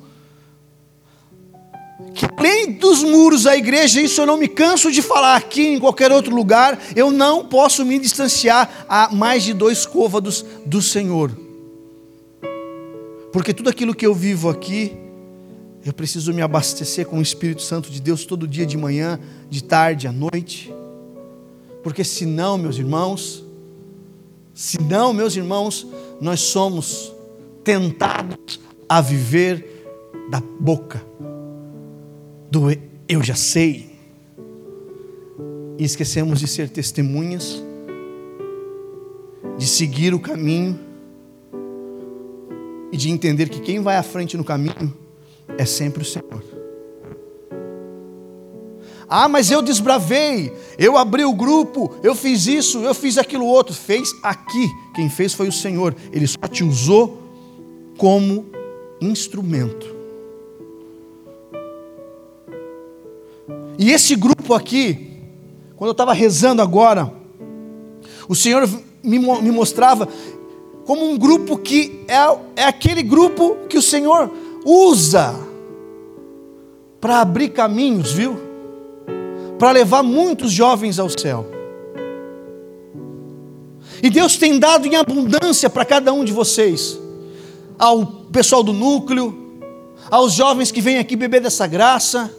que 2.15 2.25
além 2.39 2.75
dos 2.75 3.03
muros 3.03 3.43
da 3.43 3.57
igreja, 3.57 4.01
isso 4.01 4.21
eu 4.21 4.27
não 4.27 4.37
me 4.37 4.47
canso 4.47 4.93
de 4.93 5.03
falar 5.03 5.35
aqui 5.35 5.67
em 5.67 5.81
qualquer 5.81 6.13
outro 6.13 6.33
lugar, 6.33 6.79
eu 6.95 7.11
não 7.11 7.45
posso 7.45 7.85
me 7.85 7.99
distanciar 7.99 8.87
a 8.89 9.13
mais 9.13 9.43
de 9.43 9.53
dois 9.53 9.85
côvados 9.85 10.45
do 10.65 10.81
Senhor. 10.81 11.37
Porque 13.33 13.53
tudo 13.53 13.71
aquilo 13.71 13.93
que 13.93 14.07
eu 14.07 14.15
vivo 14.15 14.49
aqui, 14.49 15.02
eu 15.85 15.93
preciso 15.93 16.33
me 16.33 16.43
abastecer 16.43 17.07
com 17.07 17.19
o 17.19 17.23
Espírito 17.23 17.63
Santo 17.63 17.91
de 17.91 18.01
Deus 18.01 18.25
todo 18.25 18.47
dia 18.47 18.65
de 18.65 18.77
manhã, 18.77 19.19
de 19.51 19.65
tarde, 19.65 20.07
à 20.07 20.13
noite. 20.13 20.73
Porque 21.83 22.05
senão, 22.05 22.57
meus 22.57 22.79
irmãos, 22.79 23.45
senão, 24.55 25.13
meus 25.13 25.35
irmãos, 25.35 25.87
nós 26.21 26.41
somos 26.41 27.13
tentados 27.65 28.61
a 28.89 29.01
viver 29.01 29.85
da 30.31 30.41
boca 30.61 31.05
do 32.51 32.71
eu 33.09 33.23
já 33.23 33.35
sei, 33.35 33.91
e 35.79 35.85
esquecemos 35.85 36.39
de 36.39 36.47
ser 36.47 36.69
testemunhas, 36.69 37.63
de 39.59 39.67
seguir 39.67 40.15
o 40.15 40.21
caminho 40.21 40.79
e 42.93 42.97
de 42.97 43.11
entender 43.11 43.49
que 43.49 43.61
quem 43.61 43.81
vai 43.81 43.97
à 43.97 44.03
frente 44.03 44.37
no 44.37 44.45
caminho 44.45 45.02
é 45.59 45.65
sempre 45.65 46.03
o 46.03 46.05
Senhor. 46.05 46.43
Ah, 49.15 49.29
mas 49.29 49.51
eu 49.51 49.61
desbravei, 49.61 50.51
eu 50.79 50.97
abri 50.97 51.23
o 51.23 51.35
grupo, 51.35 51.95
eu 52.03 52.15
fiz 52.15 52.47
isso, 52.47 52.79
eu 52.79 52.95
fiz 52.95 53.19
aquilo 53.19 53.45
outro. 53.45 53.75
Fez 53.75 54.11
aqui, 54.23 54.71
quem 54.95 55.11
fez 55.11 55.35
foi 55.35 55.49
o 55.49 55.53
Senhor, 55.53 55.95
Ele 56.11 56.27
só 56.27 56.49
te 56.51 56.65
usou 56.65 57.21
como 57.99 58.47
instrumento. 59.03 59.95
E 63.79 63.91
esse 63.91 64.17
grupo 64.17 64.55
aqui, 64.55 65.11
quando 65.77 65.89
eu 65.89 65.93
estava 65.93 66.15
rezando 66.15 66.63
agora, 66.63 67.13
o 68.27 68.35
Senhor 68.35 68.67
me, 69.03 69.19
me 69.19 69.51
mostrava 69.51 70.09
como 70.87 71.05
um 71.05 71.19
grupo 71.19 71.59
que 71.59 72.01
é, 72.09 72.63
é 72.63 72.65
aquele 72.65 73.03
grupo 73.03 73.57
que 73.69 73.77
o 73.77 73.83
Senhor 73.83 74.31
usa 74.65 75.35
para 77.01 77.21
abrir 77.21 77.51
caminhos, 77.51 78.13
viu? 78.13 78.39
Para 79.59 79.73
levar 79.73 80.03
muitos 80.03 80.53
jovens 80.53 80.99
ao 80.99 81.09
céu. 81.09 81.47
E 84.03 84.11
Deus 84.11 84.37
tem 84.37 84.59
dado 84.59 84.87
em 84.87 84.97
abundância 84.97 85.71
para 85.71 85.85
cada 85.85 86.13
um 86.13 86.25
de 86.25 86.33
vocês, 86.33 86.99
ao 87.79 88.05
pessoal 88.07 88.63
do 88.63 88.73
núcleo, 88.73 89.61
aos 90.11 90.33
jovens 90.33 90.71
que 90.71 90.81
vêm 90.81 90.99
aqui 90.99 91.15
beber 91.15 91.41
dessa 91.41 91.67
graça 91.67 92.31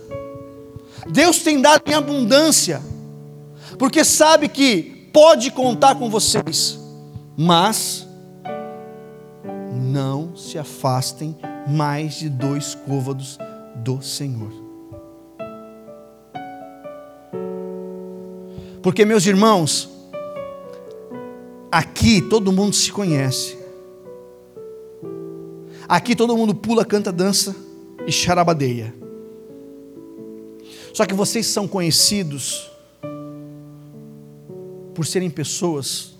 Deus 1.10 1.40
tem 1.40 1.62
dado 1.62 1.84
em 1.86 1.94
abundância, 1.94 2.82
porque 3.78 4.04
sabe 4.04 4.48
que 4.48 5.10
pode 5.12 5.52
contar 5.52 5.96
com 5.96 6.10
vocês. 6.10 6.80
Mas 7.36 8.03
não 9.94 10.36
se 10.36 10.58
afastem 10.58 11.38
mais 11.68 12.16
de 12.16 12.28
dois 12.28 12.74
côvados 12.74 13.38
do 13.76 14.02
Senhor. 14.02 14.52
Porque, 18.82 19.06
meus 19.06 19.26
irmãos, 19.28 19.90
aqui 21.72 22.22
todo 22.22 22.52
mundo 22.52 22.76
se 22.76 22.92
conhece. 22.92 23.56
Aqui 25.88 26.16
todo 26.16 26.36
mundo 26.36 26.56
pula, 26.56 26.84
canta, 26.84 27.12
dança 27.12 27.56
e 28.08 28.12
charabadeia. 28.12 28.94
Só 30.92 31.06
que 31.06 31.14
vocês 31.14 31.46
são 31.46 31.68
conhecidos 31.68 32.72
por 34.96 35.06
serem 35.06 35.30
pessoas 35.30 36.18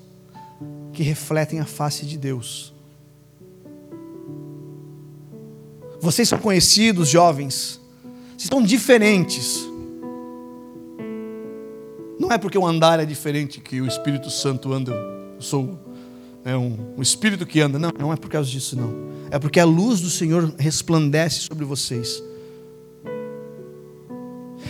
que 0.94 1.02
refletem 1.02 1.60
a 1.60 1.66
face 1.66 2.06
de 2.06 2.18
Deus. 2.18 2.73
Vocês 6.04 6.28
são 6.28 6.38
conhecidos, 6.38 7.08
jovens, 7.08 7.80
vocês 8.32 8.44
estão 8.44 8.62
diferentes. 8.62 9.66
Não 12.20 12.30
é 12.30 12.38
porque 12.38 12.58
o 12.58 12.68
andar 12.68 13.00
é 13.00 13.06
diferente 13.06 13.62
que 13.62 13.80
o 13.80 13.88
Espírito 13.88 14.30
Santo 14.30 14.74
anda, 14.74 14.92
eu 14.92 15.42
sou 15.42 15.80
é 16.44 16.58
um, 16.58 16.94
um 16.98 17.02
espírito 17.02 17.46
que 17.46 17.62
anda. 17.62 17.80
Não, 17.80 17.90
não 17.98 18.12
é 18.12 18.18
por 18.18 18.30
causa 18.30 18.50
disso, 18.50 18.76
não. 18.76 18.94
É 19.32 19.40
porque 19.40 19.62
a 19.62 19.66
luz 19.66 20.02
do 20.02 20.10
Senhor 20.10 20.54
resplandece 20.58 21.40
sobre 21.40 21.64
vocês. 21.64 22.22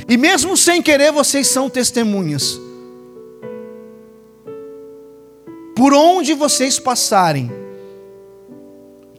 E 0.08 0.16
mesmo 0.16 0.56
sem 0.56 0.84
querer, 0.84 1.12
vocês 1.12 1.48
são 1.48 1.68
testemunhas. 1.68 2.62
Por 5.76 5.96
onde 5.96 6.36
vocês 6.36 6.78
passarem, 6.78 7.50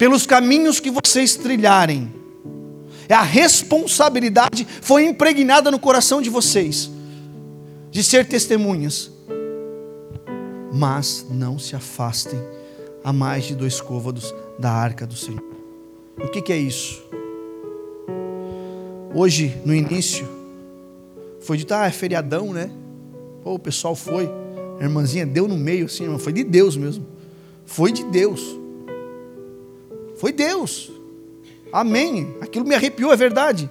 pelos 0.04 0.26
caminhos 0.26 0.80
que 0.80 0.90
vocês 0.90 1.34
trilharem, 1.34 2.12
a 3.08 3.22
responsabilidade 3.22 4.66
foi 4.82 5.06
impregnada 5.06 5.70
no 5.70 5.78
coração 5.78 6.20
de 6.20 6.28
vocês 6.28 6.90
de 7.90 8.04
ser 8.04 8.28
testemunhas. 8.28 9.10
Mas 10.74 11.24
não 11.30 11.58
se 11.58 11.74
afastem 11.74 12.38
a 13.02 13.14
mais 13.14 13.44
de 13.44 13.54
dois 13.54 13.80
côvados 13.80 14.34
da 14.58 14.70
arca 14.70 15.06
do 15.06 15.16
Senhor. 15.16 15.42
O 16.18 16.28
que, 16.28 16.42
que 16.42 16.52
é 16.52 16.58
isso? 16.58 17.02
Hoje, 19.14 19.56
no 19.64 19.74
início, 19.74 20.28
foi 21.40 21.56
dito, 21.56 21.72
ah, 21.72 21.86
é 21.86 21.90
feriadão, 21.90 22.52
né? 22.52 22.70
Pô, 23.42 23.54
o 23.54 23.58
pessoal 23.58 23.96
foi. 23.96 24.30
A 24.78 24.82
irmãzinha 24.82 25.24
deu 25.24 25.48
no 25.48 25.56
meio, 25.56 25.86
assim, 25.86 26.18
foi 26.18 26.34
de 26.34 26.44
Deus 26.44 26.76
mesmo. 26.76 27.06
Foi 27.64 27.90
de 27.90 28.04
Deus. 28.04 28.63
Foi 30.16 30.32
Deus. 30.32 30.90
Amém. 31.72 32.36
Aquilo 32.40 32.64
me 32.64 32.74
arrepiou, 32.74 33.12
é 33.12 33.16
verdade. 33.16 33.68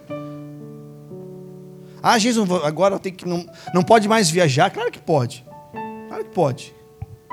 Ah, 2.02 2.20
Jesus, 2.20 2.50
agora 2.64 3.00
tem 3.00 3.14
que 3.14 3.26
não, 3.26 3.46
não 3.74 3.82
pode 3.82 4.10
mais 4.10 4.30
viajar. 4.30 4.70
Claro 4.70 4.92
que 4.92 5.00
pode. 5.00 5.46
Claro 6.10 6.26
que 6.26 6.32
pode. 6.32 6.76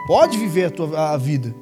Pode 0.06 0.38
viver 0.38 0.66
a 0.66 0.70
tua 0.70 1.12
a 1.12 1.16
vida. 1.16 1.52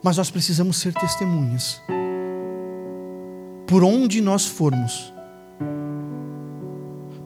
Mas 0.00 0.16
nós 0.16 0.30
precisamos 0.30 0.76
ser 0.76 0.92
testemunhas. 0.92 1.80
Por 3.66 3.82
onde 3.82 4.20
nós 4.20 4.46
formos. 4.46 5.12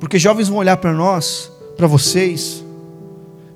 Porque 0.00 0.18
jovens 0.18 0.48
vão 0.48 0.58
olhar 0.58 0.76
para 0.76 0.92
nós, 0.92 1.52
para 1.76 1.86
vocês. 1.86 2.64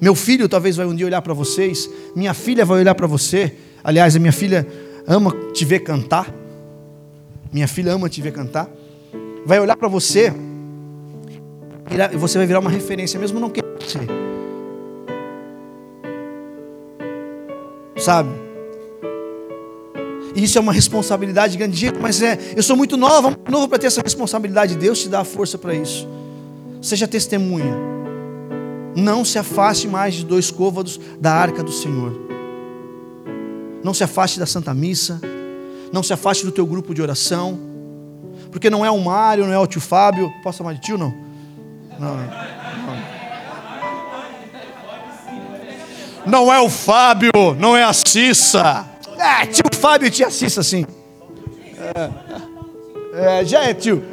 Meu 0.03 0.17
filho 0.17 0.49
talvez 0.49 0.75
vai 0.75 0.85
um 0.85 0.97
dia 0.97 1.07
olhar 1.07 1.23
para 1.23 1.33
vocês. 1.33 1.89
Minha 2.17 2.35
filha 2.35 2.65
vai 2.65 2.81
olhar 2.81 2.93
para 2.93 3.07
você. 3.07 3.55
Aliás, 3.85 4.17
a 4.17 4.19
minha 4.19 4.33
filha 4.33 4.67
ama 5.07 5.33
te 5.53 5.65
ver 5.65 5.79
cantar. 5.79 6.35
Minha 7.53 7.69
filha 7.69 7.93
ama 7.93 8.09
te 8.09 8.21
ver 8.21 8.33
cantar. 8.33 8.69
Vai 9.47 9.61
olhar 9.61 9.77
para 9.77 9.87
você 9.87 10.33
e 12.13 12.17
você 12.17 12.37
vai 12.37 12.49
virar 12.49 12.59
uma 12.59 12.71
referência, 12.71 13.21
mesmo 13.21 13.39
não 13.39 13.49
querendo 13.49 13.81
ser. 13.85 14.01
Sabe? 17.97 18.31
Isso 20.35 20.59
é 20.59 20.61
uma 20.61 20.73
responsabilidade 20.73 21.57
grande, 21.57 21.93
mas 22.01 22.21
é, 22.21 22.37
eu 22.57 22.63
sou 22.65 22.75
muito 22.75 22.97
nova, 22.97 23.39
novo 23.49 23.69
para 23.69 23.79
ter 23.79 23.87
essa 23.87 24.01
responsabilidade. 24.03 24.75
Deus 24.75 25.01
te 25.01 25.09
dá 25.09 25.21
a 25.21 25.25
força 25.25 25.57
para 25.57 25.73
isso. 25.73 26.09
Seja 26.81 27.07
testemunha. 27.07 28.02
Não 28.95 29.25
se 29.25 29.39
afaste 29.39 29.89
mais 29.89 30.15
de 30.15 30.25
dois 30.25 30.51
côvados 30.51 31.01
da 31.19 31.33
arca 31.33 31.63
do 31.63 31.73
Senhor. 31.73 32.13
Não 33.83 33.95
se 33.95 34.05
afaste 34.05 34.39
da 34.39 34.47
Santa 34.47 34.73
Missa. 34.75 35.21
Não 35.93 36.03
se 36.03 36.13
afaste 36.13 36.45
do 36.45 36.53
teu 36.53 36.67
grupo 36.67 36.95
de 36.95 37.03
oração. 37.03 37.59
Porque 38.51 38.69
não 38.69 38.85
é 38.85 38.91
o 38.91 38.99
Mário, 39.01 39.47
não 39.47 39.53
é 39.53 39.59
o 39.59 39.67
tio 39.67 39.81
Fábio. 39.81 40.31
Posso 40.43 40.59
chamar 40.59 40.75
de 40.75 40.81
tio, 40.81 40.99
não? 40.99 41.15
Não, 41.99 42.17
não. 42.17 42.53
Não 46.25 46.53
é 46.53 46.61
o 46.61 46.71
Fábio, 46.71 47.33
não 47.59 47.77
é 47.77 47.83
a 47.83 47.93
Cissa. 47.93 48.87
É, 49.19 49.47
tio 49.47 49.65
Fábio 49.73 50.07
e 50.07 50.11
tia 50.11 50.31
Cissa, 50.31 50.63
sim. 50.63 50.87
É, 53.15 53.41
é, 53.41 53.45
já 53.45 53.65
é 53.65 53.75
tio. 53.75 54.05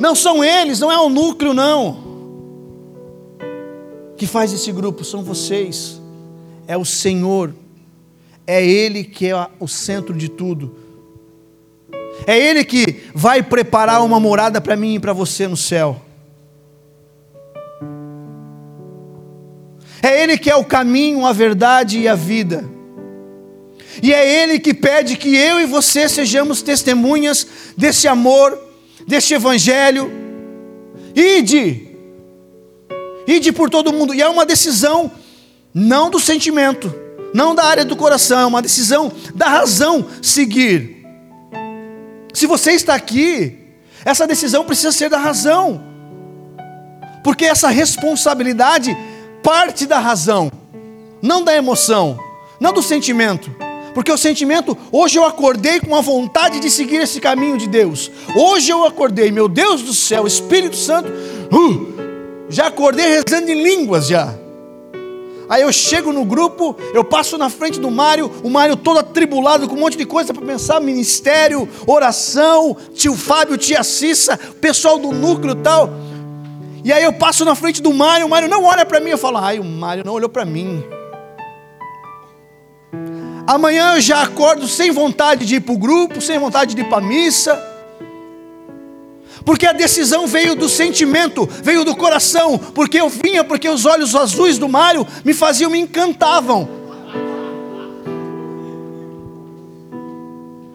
Não 0.00 0.14
são 0.14 0.44
eles, 0.44 0.78
não 0.78 0.92
é 0.92 0.98
o 0.98 1.08
núcleo, 1.08 1.52
não. 1.52 2.05
Que 4.16 4.26
faz 4.26 4.52
esse 4.52 4.72
grupo 4.72 5.04
são 5.04 5.22
vocês. 5.22 6.00
É 6.66 6.76
o 6.76 6.84
Senhor 6.84 7.52
é 8.46 8.64
Ele 8.64 9.02
que 9.02 9.26
é 9.26 9.48
o 9.58 9.66
centro 9.66 10.14
de 10.14 10.28
tudo. 10.28 10.76
É 12.26 12.38
Ele 12.38 12.64
que 12.64 13.02
vai 13.14 13.42
preparar 13.42 14.04
uma 14.04 14.20
morada 14.20 14.60
para 14.60 14.76
mim 14.76 14.94
e 14.94 15.00
para 15.00 15.12
você 15.12 15.48
no 15.48 15.56
céu. 15.56 16.00
É 20.02 20.22
Ele 20.22 20.38
que 20.38 20.48
é 20.48 20.54
o 20.54 20.64
caminho, 20.64 21.26
a 21.26 21.32
verdade 21.32 21.98
e 21.98 22.06
a 22.08 22.14
vida. 22.14 22.64
E 24.02 24.12
é 24.12 24.42
Ele 24.42 24.60
que 24.60 24.72
pede 24.72 25.16
que 25.16 25.34
eu 25.34 25.60
e 25.60 25.66
você 25.66 26.08
sejamos 26.08 26.62
testemunhas 26.62 27.46
desse 27.76 28.06
amor, 28.06 28.56
desse 29.06 29.34
Evangelho. 29.34 30.10
Ide, 31.14 31.85
ide 33.26 33.52
por 33.52 33.68
todo 33.68 33.92
mundo. 33.92 34.14
E 34.14 34.22
é 34.22 34.28
uma 34.28 34.46
decisão, 34.46 35.10
não 35.74 36.10
do 36.10 36.18
sentimento 36.18 37.06
não 37.36 37.54
da 37.54 37.64
área 37.64 37.84
do 37.84 37.94
coração, 37.94 38.40
é 38.40 38.46
uma 38.46 38.62
decisão 38.62 39.12
da 39.34 39.46
razão 39.46 40.06
seguir. 40.22 41.04
Se 42.32 42.46
você 42.46 42.72
está 42.72 42.94
aqui, 42.94 43.58
essa 44.06 44.26
decisão 44.26 44.64
precisa 44.64 44.90
ser 44.90 45.10
da 45.10 45.18
razão, 45.18 45.82
porque 47.22 47.44
essa 47.44 47.68
responsabilidade 47.68 48.96
parte 49.42 49.84
da 49.84 49.98
razão, 49.98 50.50
não 51.20 51.44
da 51.44 51.54
emoção, 51.54 52.18
não 52.58 52.72
do 52.72 52.82
sentimento. 52.82 53.54
Porque 53.92 54.12
o 54.12 54.16
sentimento, 54.16 54.76
hoje 54.90 55.18
eu 55.18 55.24
acordei 55.26 55.78
com 55.78 55.94
a 55.94 56.00
vontade 56.00 56.58
de 56.58 56.70
seguir 56.70 57.02
esse 57.02 57.20
caminho 57.20 57.58
de 57.58 57.66
Deus. 57.66 58.10
Hoje 58.34 58.70
eu 58.70 58.86
acordei, 58.86 59.30
meu 59.30 59.46
Deus 59.46 59.82
do 59.82 59.92
céu, 59.92 60.26
Espírito 60.26 60.76
Santo, 60.76 61.10
uh, 61.52 61.95
já 62.48 62.66
acordei 62.66 63.06
rezando 63.06 63.50
em 63.50 63.62
línguas 63.62 64.06
já. 64.06 64.34
Aí 65.48 65.62
eu 65.62 65.72
chego 65.72 66.12
no 66.12 66.24
grupo, 66.24 66.76
eu 66.92 67.04
passo 67.04 67.38
na 67.38 67.48
frente 67.48 67.78
do 67.78 67.90
Mário, 67.90 68.30
o 68.42 68.50
Mário 68.50 68.76
todo 68.76 68.98
atribulado 68.98 69.68
com 69.68 69.76
um 69.76 69.80
monte 69.80 69.96
de 69.96 70.04
coisa 70.04 70.34
para 70.34 70.44
pensar, 70.44 70.80
ministério, 70.80 71.68
oração, 71.86 72.76
tio 72.94 73.16
Fábio, 73.16 73.56
tia 73.56 73.84
Cissa, 73.84 74.36
pessoal 74.60 74.98
do 74.98 75.12
núcleo 75.12 75.52
e 75.52 75.62
tal. 75.62 75.90
E 76.82 76.92
aí 76.92 77.04
eu 77.04 77.12
passo 77.12 77.44
na 77.44 77.54
frente 77.54 77.80
do 77.80 77.92
Mário, 77.92 78.26
o 78.26 78.28
Mário 78.28 78.48
não 78.48 78.64
olha 78.64 78.84
para 78.84 78.98
mim, 78.98 79.10
eu 79.10 79.18
falo, 79.18 79.38
ai, 79.38 79.60
o 79.60 79.64
Mário 79.64 80.04
não 80.04 80.14
olhou 80.14 80.28
para 80.28 80.44
mim. 80.44 80.84
Amanhã 83.46 83.94
eu 83.94 84.00
já 84.00 84.22
acordo 84.22 84.66
sem 84.66 84.90
vontade 84.90 85.46
de 85.46 85.56
ir 85.56 85.60
para 85.60 85.74
o 85.74 85.78
grupo, 85.78 86.20
sem 86.20 86.38
vontade 86.38 86.74
de 86.74 86.80
ir 86.80 86.88
para 86.88 86.98
a 86.98 87.00
missa 87.00 87.75
porque 89.46 89.64
a 89.64 89.72
decisão 89.72 90.26
veio 90.26 90.56
do 90.56 90.68
sentimento, 90.68 91.48
veio 91.62 91.84
do 91.84 91.94
coração, 91.94 92.58
porque 92.58 93.00
eu 93.00 93.08
vinha, 93.08 93.44
porque 93.44 93.68
os 93.68 93.86
olhos 93.86 94.16
azuis 94.16 94.58
do 94.58 94.68
Mário 94.68 95.06
me 95.24 95.32
faziam, 95.32 95.70
me 95.70 95.78
encantavam. 95.78 96.68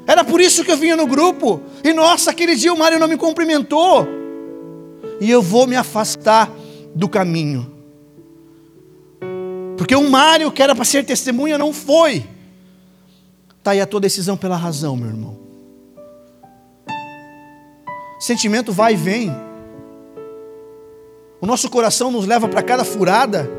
Era 0.07 0.23
por 0.23 0.39
isso 0.39 0.63
que 0.63 0.71
eu 0.71 0.77
vinha 0.77 0.95
no 0.95 1.05
grupo, 1.05 1.61
e 1.83 1.91
nossa, 1.91 2.31
aquele 2.31 2.55
dia 2.55 2.73
o 2.73 2.79
Mário 2.79 2.97
não 2.97 3.09
me 3.09 3.17
cumprimentou, 3.17 4.07
e 5.19 5.29
eu 5.29 5.41
vou 5.41 5.67
me 5.67 5.75
afastar 5.75 6.49
do 6.95 7.09
caminho, 7.09 7.69
porque 9.77 9.95
o 9.95 10.09
Mário, 10.09 10.49
que 10.49 10.63
era 10.63 10.73
para 10.73 10.85
ser 10.85 11.03
testemunha, 11.03 11.57
não 11.57 11.73
foi. 11.73 12.25
Está 13.57 13.71
aí 13.71 13.81
a 13.81 13.85
tua 13.85 13.99
decisão 13.99 14.37
pela 14.37 14.55
razão, 14.55 14.95
meu 14.95 15.09
irmão. 15.09 15.40
Sentimento 18.21 18.71
vai 18.71 18.93
e 18.93 18.95
vem. 18.95 19.35
O 21.41 21.47
nosso 21.47 21.71
coração 21.71 22.11
nos 22.11 22.27
leva 22.27 22.47
para 22.47 22.61
cada 22.61 22.85
furada, 22.85 23.49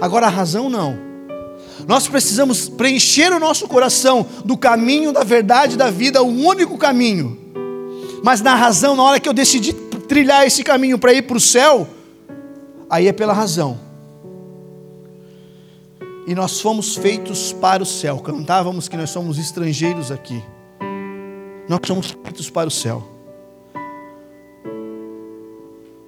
agora 0.00 0.26
a 0.26 0.30
razão 0.30 0.70
não. 0.70 0.96
Nós 1.88 2.06
precisamos 2.06 2.68
preencher 2.68 3.32
o 3.32 3.40
nosso 3.40 3.66
coração 3.66 4.24
do 4.44 4.56
caminho 4.56 5.12
da 5.12 5.24
verdade 5.24 5.76
da 5.76 5.90
vida, 5.90 6.22
o 6.22 6.28
único 6.28 6.78
caminho. 6.78 7.36
Mas 8.22 8.40
na 8.40 8.54
razão, 8.54 8.94
na 8.94 9.02
hora 9.02 9.18
que 9.18 9.28
eu 9.28 9.32
decidi 9.32 9.72
trilhar 9.72 10.46
esse 10.46 10.62
caminho 10.62 10.96
para 10.96 11.12
ir 11.12 11.22
para 11.22 11.36
o 11.36 11.40
céu, 11.40 11.88
aí 12.88 13.08
é 13.08 13.12
pela 13.12 13.32
razão. 13.32 13.80
E 16.24 16.36
nós 16.36 16.60
fomos 16.60 16.94
feitos 16.94 17.52
para 17.52 17.82
o 17.82 17.86
céu. 17.86 18.20
Cantávamos 18.20 18.86
que 18.86 18.96
nós 18.96 19.10
somos 19.10 19.38
estrangeiros 19.38 20.12
aqui. 20.12 20.40
Nós 21.68 21.80
somos 21.84 22.12
feitos 22.22 22.48
para 22.48 22.68
o 22.68 22.70
céu. 22.70 23.11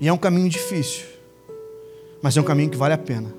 E 0.04 0.08
é 0.08 0.12
um 0.12 0.18
caminho 0.18 0.50
difícil, 0.50 1.06
mas 2.20 2.36
é 2.36 2.40
um 2.42 2.44
caminho 2.44 2.68
que 2.68 2.76
vale 2.76 2.92
a 2.92 2.98
pena. 2.98 3.34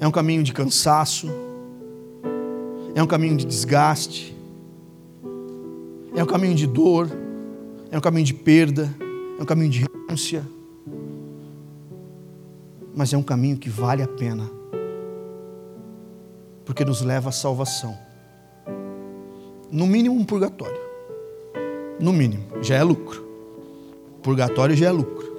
É 0.00 0.08
um 0.08 0.10
caminho 0.10 0.42
de 0.42 0.52
cansaço, 0.52 1.30
é 2.92 3.00
um 3.00 3.06
caminho 3.06 3.36
de 3.36 3.46
desgaste, 3.46 4.36
é 6.12 6.20
um 6.20 6.26
caminho 6.26 6.56
de 6.56 6.66
dor, 6.66 7.08
é 7.92 7.96
um 7.96 8.00
caminho 8.00 8.26
de 8.26 8.34
perda, 8.34 8.92
é 9.38 9.40
um 9.40 9.46
caminho 9.46 9.70
de 9.70 9.86
renúncia, 9.86 10.44
mas 12.96 13.12
é 13.12 13.16
um 13.16 13.22
caminho 13.22 13.58
que 13.58 13.70
vale 13.70 14.02
a 14.02 14.08
pena, 14.08 14.50
porque 16.64 16.84
nos 16.84 17.00
leva 17.00 17.28
à 17.28 17.32
salvação 17.32 17.96
no 19.70 19.86
mínimo 19.86 20.16
um 20.16 20.24
purgatório. 20.24 20.89
No 22.00 22.14
mínimo, 22.14 22.42
já 22.62 22.76
é 22.76 22.82
lucro. 22.82 23.22
Purgatório 24.22 24.74
já 24.74 24.86
é 24.86 24.90
lucro. 24.90 25.36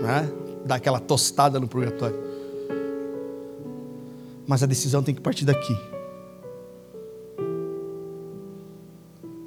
Né? 0.00 0.30
Dá 0.64 0.76
aquela 0.76 1.00
tostada 1.00 1.58
no 1.58 1.66
purgatório. 1.66 2.16
Mas 4.46 4.62
a 4.62 4.66
decisão 4.66 5.02
tem 5.02 5.12
que 5.12 5.20
partir 5.20 5.44
daqui. 5.44 5.76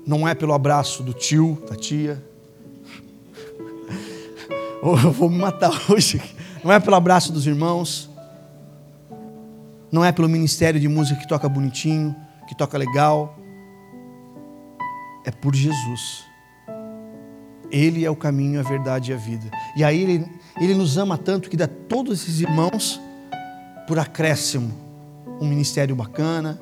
Não 0.06 0.28
é 0.28 0.36
pelo 0.36 0.54
abraço 0.54 1.04
do 1.04 1.14
tio, 1.14 1.58
da 1.70 1.76
tia. 1.76 2.22
Ou 4.84 5.00
eu 5.00 5.12
vou 5.12 5.30
me 5.30 5.38
matar 5.38 5.72
hoje. 5.90 6.22
Não 6.62 6.74
é 6.74 6.80
pelo 6.82 6.98
abraço 6.98 7.32
dos 7.32 7.48
irmãos. 7.48 8.10
Não 9.90 10.04
é 10.04 10.12
pelo 10.12 10.28
ministério 10.28 10.82
de 10.82 10.88
música 10.90 11.22
que 11.22 11.28
toca 11.28 11.48
bonitinho, 11.48 12.14
que 12.48 12.56
toca 12.56 12.78
legal 12.78 13.39
é 15.26 15.32
por 15.32 15.56
Jesus. 15.56 16.26
Ele 17.72 18.04
é 18.04 18.10
o 18.10 18.16
caminho, 18.16 18.60
a 18.60 18.64
verdade 18.64 19.12
e 19.12 19.14
a 19.14 19.18
vida. 19.18 19.50
E 19.76 19.84
aí 19.84 20.02
ele, 20.02 20.26
ele 20.60 20.74
nos 20.74 20.98
ama 20.98 21.18
tanto 21.18 21.50
que 21.50 21.58
dá 21.58 21.68
todos 21.68 22.22
esses 22.22 22.42
irmãos 22.42 23.00
por 23.88 24.00
acréscimo. 24.00 24.74
Um 25.40 25.48
ministério 25.48 25.96
bacana, 25.96 26.60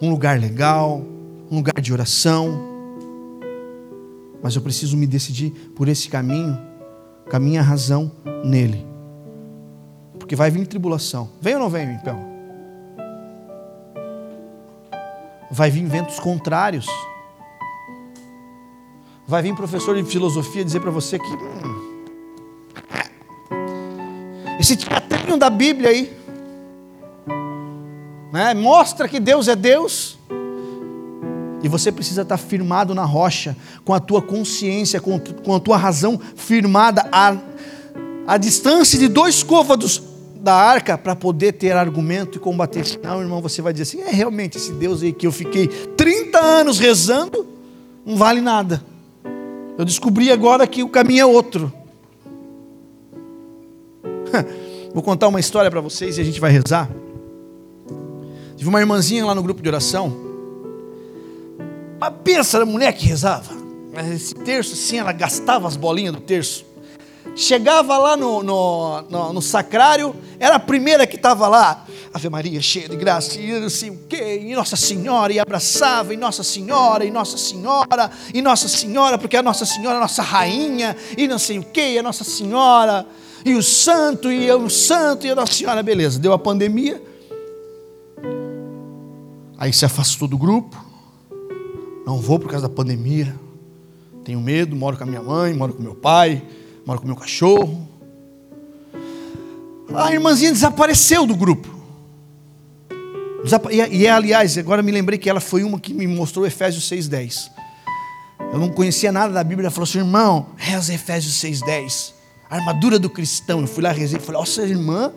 um 0.00 0.08
lugar 0.08 0.38
legal, 0.38 1.02
um 1.50 1.56
lugar 1.56 1.80
de 1.80 1.92
oração. 1.92 2.68
Mas 4.42 4.54
eu 4.54 4.62
preciso 4.62 4.96
me 4.96 5.06
decidir 5.06 5.50
por 5.74 5.88
esse 5.88 6.08
caminho, 6.08 6.58
com 7.28 7.36
a 7.36 7.40
minha 7.40 7.60
razão 7.60 8.10
nele. 8.44 8.86
Porque 10.18 10.36
vai 10.36 10.50
vir 10.50 10.66
tribulação. 10.66 11.28
Vem 11.40 11.54
ou 11.54 11.60
não 11.60 11.68
vem, 11.68 11.92
então? 11.92 12.30
Vai 15.50 15.70
vir 15.70 15.84
ventos 15.86 16.20
contrários. 16.20 16.86
Vai 19.30 19.42
vir 19.42 19.54
professor 19.54 19.94
de 19.94 20.02
filosofia 20.02 20.64
dizer 20.64 20.80
para 20.80 20.90
você 20.90 21.16
que 21.16 21.24
hum, 21.24 21.94
esse 24.58 24.76
teatrinho 24.76 25.36
da 25.36 25.48
Bíblia 25.48 25.90
aí 25.90 26.12
né, 28.32 28.54
mostra 28.54 29.06
que 29.06 29.20
Deus 29.20 29.46
é 29.46 29.54
Deus. 29.54 30.18
E 31.62 31.68
você 31.68 31.92
precisa 31.92 32.22
estar 32.22 32.38
firmado 32.38 32.92
na 32.92 33.04
rocha, 33.04 33.56
com 33.84 33.94
a 33.94 34.00
tua 34.00 34.20
consciência, 34.20 35.00
com, 35.00 35.20
com 35.20 35.54
a 35.54 35.60
tua 35.60 35.76
razão 35.76 36.20
firmada 36.34 37.08
a, 37.12 37.36
a 38.26 38.36
distância 38.36 38.98
de 38.98 39.06
dois 39.06 39.44
côvados 39.44 40.02
da 40.40 40.56
arca 40.56 40.98
para 40.98 41.14
poder 41.14 41.52
ter 41.52 41.70
argumento 41.70 42.36
e 42.36 42.40
combater. 42.40 42.98
Não, 43.00 43.20
irmão, 43.20 43.40
você 43.40 43.62
vai 43.62 43.72
dizer 43.72 43.84
assim: 43.84 44.00
é 44.00 44.10
realmente 44.10 44.58
esse 44.58 44.72
Deus 44.72 45.04
aí 45.04 45.12
que 45.12 45.24
eu 45.24 45.30
fiquei 45.30 45.68
30 45.68 46.36
anos 46.36 46.80
rezando, 46.80 47.46
não 48.04 48.16
vale 48.16 48.40
nada. 48.40 48.89
Eu 49.80 49.84
descobri 49.86 50.30
agora 50.30 50.66
que 50.66 50.82
o 50.82 50.90
caminho 50.90 51.22
é 51.22 51.24
outro. 51.24 51.72
Vou 54.92 55.02
contar 55.02 55.26
uma 55.28 55.40
história 55.40 55.70
para 55.70 55.80
vocês 55.80 56.18
e 56.18 56.20
a 56.20 56.24
gente 56.24 56.38
vai 56.38 56.52
rezar. 56.52 56.86
Tive 58.58 58.68
uma 58.68 58.78
irmãzinha 58.78 59.24
lá 59.24 59.34
no 59.34 59.42
grupo 59.42 59.62
de 59.62 59.68
oração. 59.70 60.14
Mas 61.98 62.12
pensa 62.22 62.58
na 62.58 62.66
mulher 62.66 62.92
que 62.92 63.06
rezava. 63.06 63.54
Esse 64.14 64.34
terço, 64.34 64.74
assim, 64.74 64.98
ela 64.98 65.12
gastava 65.12 65.66
as 65.66 65.76
bolinhas 65.76 66.14
do 66.14 66.20
terço. 66.20 66.66
Chegava 67.34 67.96
lá 67.96 68.18
no, 68.18 68.42
no, 68.42 69.00
no, 69.08 69.32
no 69.32 69.40
sacrário, 69.40 70.14
era 70.38 70.56
a 70.56 70.60
primeira 70.60 71.06
que 71.06 71.16
estava 71.16 71.48
lá. 71.48 71.86
Ave 72.12 72.28
Maria, 72.28 72.60
cheia 72.60 72.88
de 72.88 72.96
graça, 72.96 73.38
e 73.38 73.60
não 73.60 73.70
sei 73.70 73.90
o 73.90 73.98
quê, 74.08 74.40
e 74.42 74.52
Nossa 74.54 74.74
Senhora, 74.74 75.32
e 75.32 75.38
abraçava, 75.38 76.12
e 76.12 76.16
Nossa 76.16 76.42
Senhora, 76.42 77.04
e 77.04 77.10
Nossa 77.10 77.38
Senhora, 77.38 78.10
e 78.34 78.42
Nossa 78.42 78.66
Senhora, 78.66 79.16
porque 79.16 79.36
a 79.36 79.42
Nossa 79.42 79.64
Senhora 79.64 79.94
é 79.94 79.98
a 79.98 80.00
nossa 80.00 80.20
rainha, 80.20 80.96
e 81.16 81.28
não 81.28 81.38
sei 81.38 81.60
o 81.60 81.62
quê, 81.62 81.92
e 81.92 81.98
a 81.98 82.02
Nossa 82.02 82.24
Senhora, 82.24 83.06
e 83.44 83.54
o 83.54 83.62
santo, 83.62 84.30
e 84.30 84.50
o 84.50 84.68
santo, 84.68 85.24
e 85.24 85.30
a 85.30 85.36
Nossa 85.36 85.52
Senhora, 85.52 85.84
beleza, 85.84 86.18
deu 86.18 86.32
a 86.32 86.38
pandemia, 86.38 87.00
aí 89.56 89.72
se 89.72 89.84
afastou 89.84 90.26
do 90.26 90.36
grupo, 90.36 90.76
não 92.04 92.18
vou 92.18 92.40
por 92.40 92.50
causa 92.50 92.68
da 92.68 92.74
pandemia, 92.74 93.32
tenho 94.24 94.40
medo, 94.40 94.74
moro 94.74 94.96
com 94.96 95.04
a 95.04 95.06
minha 95.06 95.22
mãe, 95.22 95.54
moro 95.54 95.74
com 95.74 95.82
meu 95.82 95.94
pai, 95.94 96.42
moro 96.84 97.00
com 97.00 97.06
meu 97.06 97.16
cachorro. 97.16 97.88
A 99.94 100.12
irmãzinha 100.12 100.52
desapareceu 100.52 101.24
do 101.24 101.34
grupo. 101.34 101.79
E, 103.90 104.06
aliás, 104.06 104.58
agora 104.58 104.82
me 104.82 104.92
lembrei 104.92 105.18
que 105.18 105.28
ela 105.28 105.40
foi 105.40 105.64
uma 105.64 105.80
que 105.80 105.94
me 105.94 106.06
mostrou 106.06 106.46
Efésios 106.46 106.88
6,10. 106.90 107.50
Eu 108.52 108.58
não 108.58 108.68
conhecia 108.68 109.10
nada 109.10 109.32
da 109.32 109.42
Bíblia. 109.42 109.66
Ela 109.66 109.70
falou 109.70 109.84
assim: 109.84 109.98
irmão, 109.98 110.48
reza 110.56 110.92
Efésios 110.92 111.34
6,10. 111.40 112.12
A 112.48 112.56
armadura 112.56 112.98
do 112.98 113.08
cristão. 113.08 113.60
Eu 113.60 113.66
fui 113.66 113.82
lá, 113.82 113.92
rezei 113.92 114.18
e 114.18 114.22
falei: 114.22 114.40
nossa, 114.40 114.62
irmã, 114.62 115.12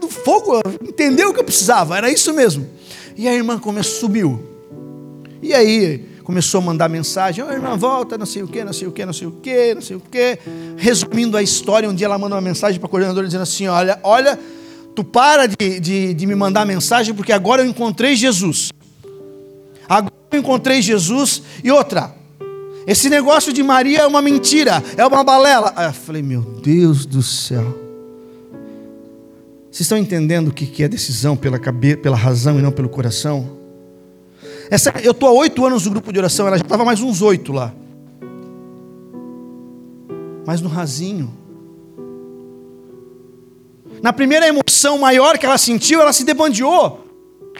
do 0.00 0.08
fogo, 0.08 0.60
entendeu 0.82 1.30
o 1.30 1.34
que 1.34 1.40
eu 1.40 1.44
precisava, 1.44 1.96
era 1.96 2.10
isso 2.10 2.32
mesmo. 2.32 2.66
E 3.16 3.28
a 3.28 3.34
irmã 3.34 3.58
começou, 3.58 4.00
subiu. 4.00 4.48
E 5.42 5.52
aí, 5.52 6.08
começou 6.22 6.60
a 6.60 6.64
mandar 6.64 6.88
mensagem: 6.88 7.44
oh, 7.44 7.50
irmã, 7.50 7.76
volta, 7.76 8.16
não 8.16 8.26
sei 8.26 8.42
o 8.42 8.48
que, 8.48 8.64
não 8.64 8.72
sei 8.72 8.88
o 8.88 8.92
que, 8.92 9.04
não 9.04 9.12
sei 9.12 9.26
o 9.26 9.32
que, 9.32 9.74
não 9.74 9.82
sei 9.82 9.96
o 9.96 10.00
que. 10.00 10.38
Resumindo 10.76 11.36
a 11.36 11.42
história, 11.42 11.88
um 11.88 11.94
dia 11.94 12.06
ela 12.06 12.18
manda 12.18 12.34
uma 12.34 12.40
mensagem 12.40 12.78
para 12.78 12.86
a 12.86 12.90
coordenadora 12.90 13.26
dizendo 13.26 13.42
assim: 13.42 13.66
olha, 13.66 13.98
olha 14.02 14.38
Tu 14.94 15.02
para 15.02 15.46
de, 15.46 15.80
de, 15.80 16.14
de 16.14 16.26
me 16.26 16.34
mandar 16.34 16.66
mensagem, 16.66 17.14
porque 17.14 17.32
agora 17.32 17.62
eu 17.62 17.66
encontrei 17.66 18.14
Jesus. 18.14 18.70
Agora 19.88 20.12
eu 20.30 20.38
encontrei 20.38 20.82
Jesus. 20.82 21.42
E 21.64 21.70
outra, 21.70 22.14
esse 22.86 23.08
negócio 23.08 23.52
de 23.52 23.62
Maria 23.62 24.00
é 24.00 24.06
uma 24.06 24.20
mentira, 24.20 24.82
é 24.96 25.06
uma 25.06 25.24
balela. 25.24 25.72
Aí 25.76 25.86
eu 25.86 25.92
falei, 25.92 26.22
meu 26.22 26.42
Deus 26.42 27.06
do 27.06 27.22
céu. 27.22 27.80
Vocês 29.70 29.86
estão 29.86 29.96
entendendo 29.96 30.48
o 30.48 30.52
que 30.52 30.82
é 30.84 30.88
decisão 30.88 31.34
pela, 31.34 31.58
cabeça, 31.58 31.96
pela 31.96 32.16
razão 32.16 32.58
e 32.58 32.62
não 32.62 32.70
pelo 32.70 32.90
coração? 32.90 33.56
Essa, 34.70 34.92
eu 35.02 35.12
estou 35.12 35.28
há 35.28 35.32
oito 35.32 35.64
anos 35.64 35.86
no 35.86 35.90
grupo 35.90 36.12
de 36.12 36.18
oração, 36.18 36.46
ela 36.46 36.58
já 36.58 36.62
estava 36.62 36.84
mais 36.84 37.00
uns 37.00 37.22
oito 37.22 37.52
lá. 37.52 37.72
Mas 40.46 40.60
no 40.60 40.68
rasinho. 40.68 41.41
Na 44.02 44.12
primeira 44.12 44.48
emoção 44.48 44.98
maior 44.98 45.38
que 45.38 45.46
ela 45.46 45.56
sentiu, 45.56 46.00
ela 46.00 46.12
se 46.12 46.24
debandeou. 46.24 47.02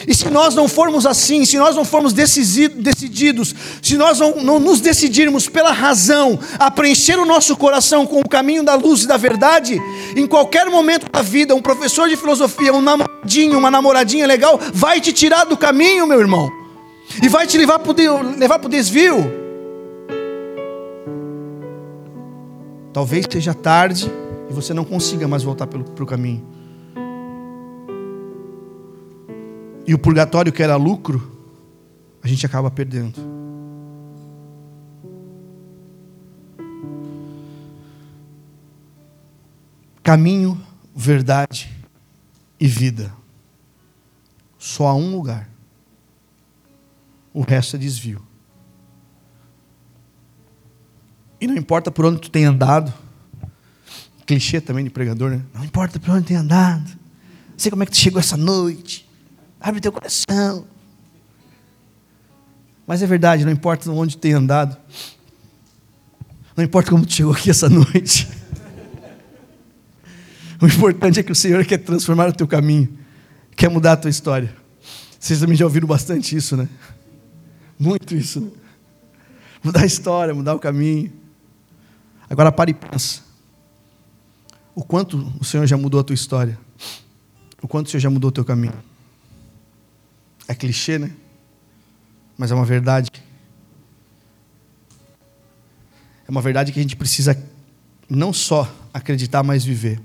E 0.09 0.15
se 0.15 0.29
nós 0.29 0.55
não 0.55 0.67
formos 0.67 1.07
assim, 1.07 1.45
se 1.45 1.57
nós 1.59 1.77
não 1.77 1.85
formos 1.85 2.13
decididos, 2.13 3.55
se 3.81 3.97
nós 3.97 4.19
não, 4.19 4.37
não, 4.37 4.59
nos 4.59 4.81
decidirmos 4.81 5.49
pela 5.49 5.71
razão 5.71 6.39
a 6.59 6.71
preencher 6.71 7.19
o 7.19 7.27
nosso 7.27 7.55
coração 7.57 8.07
com 8.07 8.19
o 8.21 8.29
caminho 8.29 8.65
da 8.65 8.75
luz 8.75 9.03
e 9.03 9.07
da 9.07 9.17
verdade, 9.17 9.79
em 10.17 10.27
qualquer 10.27 10.67
momento 10.67 11.09
da 11.13 11.23
vida, 11.23 11.55
um 11.55 11.63
professor 11.63 12.09
de 12.09 12.17
filosofia, 12.17 12.73
um 12.73 12.81
namoradinho, 12.81 13.59
uma 13.59 13.71
namoradinha 13.71 14.27
legal, 14.27 14.59
vai 14.73 15.01
te 15.01 15.13
tirar 15.13 15.45
do 15.45 15.57
caminho, 15.57 16.07
meu 16.07 16.19
irmão, 16.19 16.51
e 17.23 17.29
vai 17.29 17.47
te 17.47 17.57
levar 17.59 17.79
para 17.79 18.67
o 18.67 18.69
desvio. 18.69 19.31
Talvez 22.93 23.27
seja 23.31 23.55
tarde 23.55 24.11
e 24.53 24.55
você 24.55 24.75
não 24.75 24.85
consiga 24.85 25.27
mais 25.27 25.43
voltar 25.43 25.67
para 25.67 25.81
o 25.81 26.07
caminho. 26.07 26.47
E 29.87 29.95
o 29.95 29.99
purgatório 29.99 30.53
que 30.53 30.63
era 30.63 30.77
lucro, 30.77 31.33
a 32.23 32.29
gente 32.29 32.45
acaba 32.45 32.71
perdendo. 32.71 33.15
Caminho, 40.03 40.61
verdade 40.95 41.73
e 42.61 42.67
vida. 42.69 43.13
Só 44.59 44.87
há 44.87 44.95
um 44.95 45.17
lugar. 45.17 45.49
O 47.33 47.41
resto 47.41 47.77
é 47.77 47.79
desvio. 47.79 48.21
E 51.41 51.47
não 51.47 51.57
importa 51.57 51.91
por 51.91 52.05
onde 52.05 52.21
tu 52.21 52.31
tem 52.31 52.45
andado, 52.45 52.93
Clichê 54.27 54.61
também 54.61 54.85
de 54.85 54.91
pregador, 54.91 55.31
né? 55.31 55.43
Não 55.55 55.65
importa 55.65 55.99
por 55.99 56.11
onde 56.11 56.27
tem 56.27 56.37
andado. 56.37 56.89
Não 57.51 57.59
sei 57.59 57.71
como 57.71 57.83
é 57.83 57.87
que 57.87 57.93
tu 57.93 57.99
chegou 57.99 58.21
essa 58.21 58.37
noite. 58.37 59.09
Abre 59.61 59.81
teu 59.81 59.93
coração. 59.93 60.67
Mas 62.87 63.03
é 63.03 63.07
verdade, 63.07 63.45
não 63.45 63.53
importa 63.53 63.91
onde 63.91 64.17
tem 64.17 64.33
andado. 64.33 64.77
Não 66.57 66.65
importa 66.65 66.91
como 66.91 67.07
tu 67.07 67.13
chegou 67.13 67.33
aqui 67.33 67.51
essa 67.51 67.69
noite. 67.69 68.29
O 70.61 70.67
importante 70.69 71.19
é 71.19 71.25
que 71.25 71.33
o 71.33 71.35
Senhor 71.35 71.65
quer 71.65 71.79
transformar 71.79 72.29
o 72.29 72.33
teu 72.33 72.47
caminho, 72.47 72.89
quer 73.57 73.69
mudar 73.69 73.95
a 73.95 73.97
tua 73.97 74.09
história. 74.09 74.55
Vocês 75.19 75.41
também 75.41 75.57
já 75.57 75.65
ouviram 75.65 75.89
bastante 75.89 76.37
isso, 76.37 76.57
né? 76.57 76.69
Muito 77.77 78.15
isso. 78.15 78.41
Né? 78.41 78.51
Mudar 79.61 79.83
a 79.83 79.87
história, 79.87 80.33
mudar 80.33 80.55
o 80.55 80.61
caminho. 80.61 81.13
Agora 82.31 82.53
pare 82.53 82.71
e 82.71 82.75
pensa. 82.75 83.23
O 84.75 84.83
quanto 84.83 85.33
o 85.41 85.45
Senhor 85.45 85.67
já 85.67 85.77
mudou 85.77 86.01
a 86.01 86.05
tua 86.05 86.15
história. 86.15 86.59
O 87.61 87.69
quanto 87.69 87.87
o 87.87 87.91
Senhor 87.91 88.01
já 88.01 88.11
mudou 88.11 88.29
o 88.29 88.33
teu 88.33 88.45
caminho. 88.45 88.75
É 90.49 90.55
clichê, 90.55 90.99
né? 90.99 91.13
Mas 92.37 92.51
é 92.51 92.55
uma 92.55 92.65
verdade. 92.65 93.11
É 96.27 96.31
uma 96.31 96.41
verdade 96.41 96.73
que 96.73 96.79
a 96.79 96.83
gente 96.83 96.97
precisa 96.97 97.37
não 98.09 98.33
só 98.33 98.71
acreditar, 98.93 99.43
mas 99.43 99.65
viver. 99.65 100.01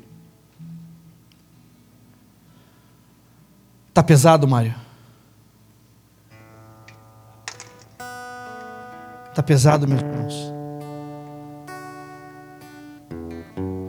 Tá 3.94 4.04
pesado, 4.04 4.48
Mário? 4.48 4.76
Tá 9.34 9.42
pesado, 9.42 9.88
meus 9.88 10.02
irmãos. 10.02 10.57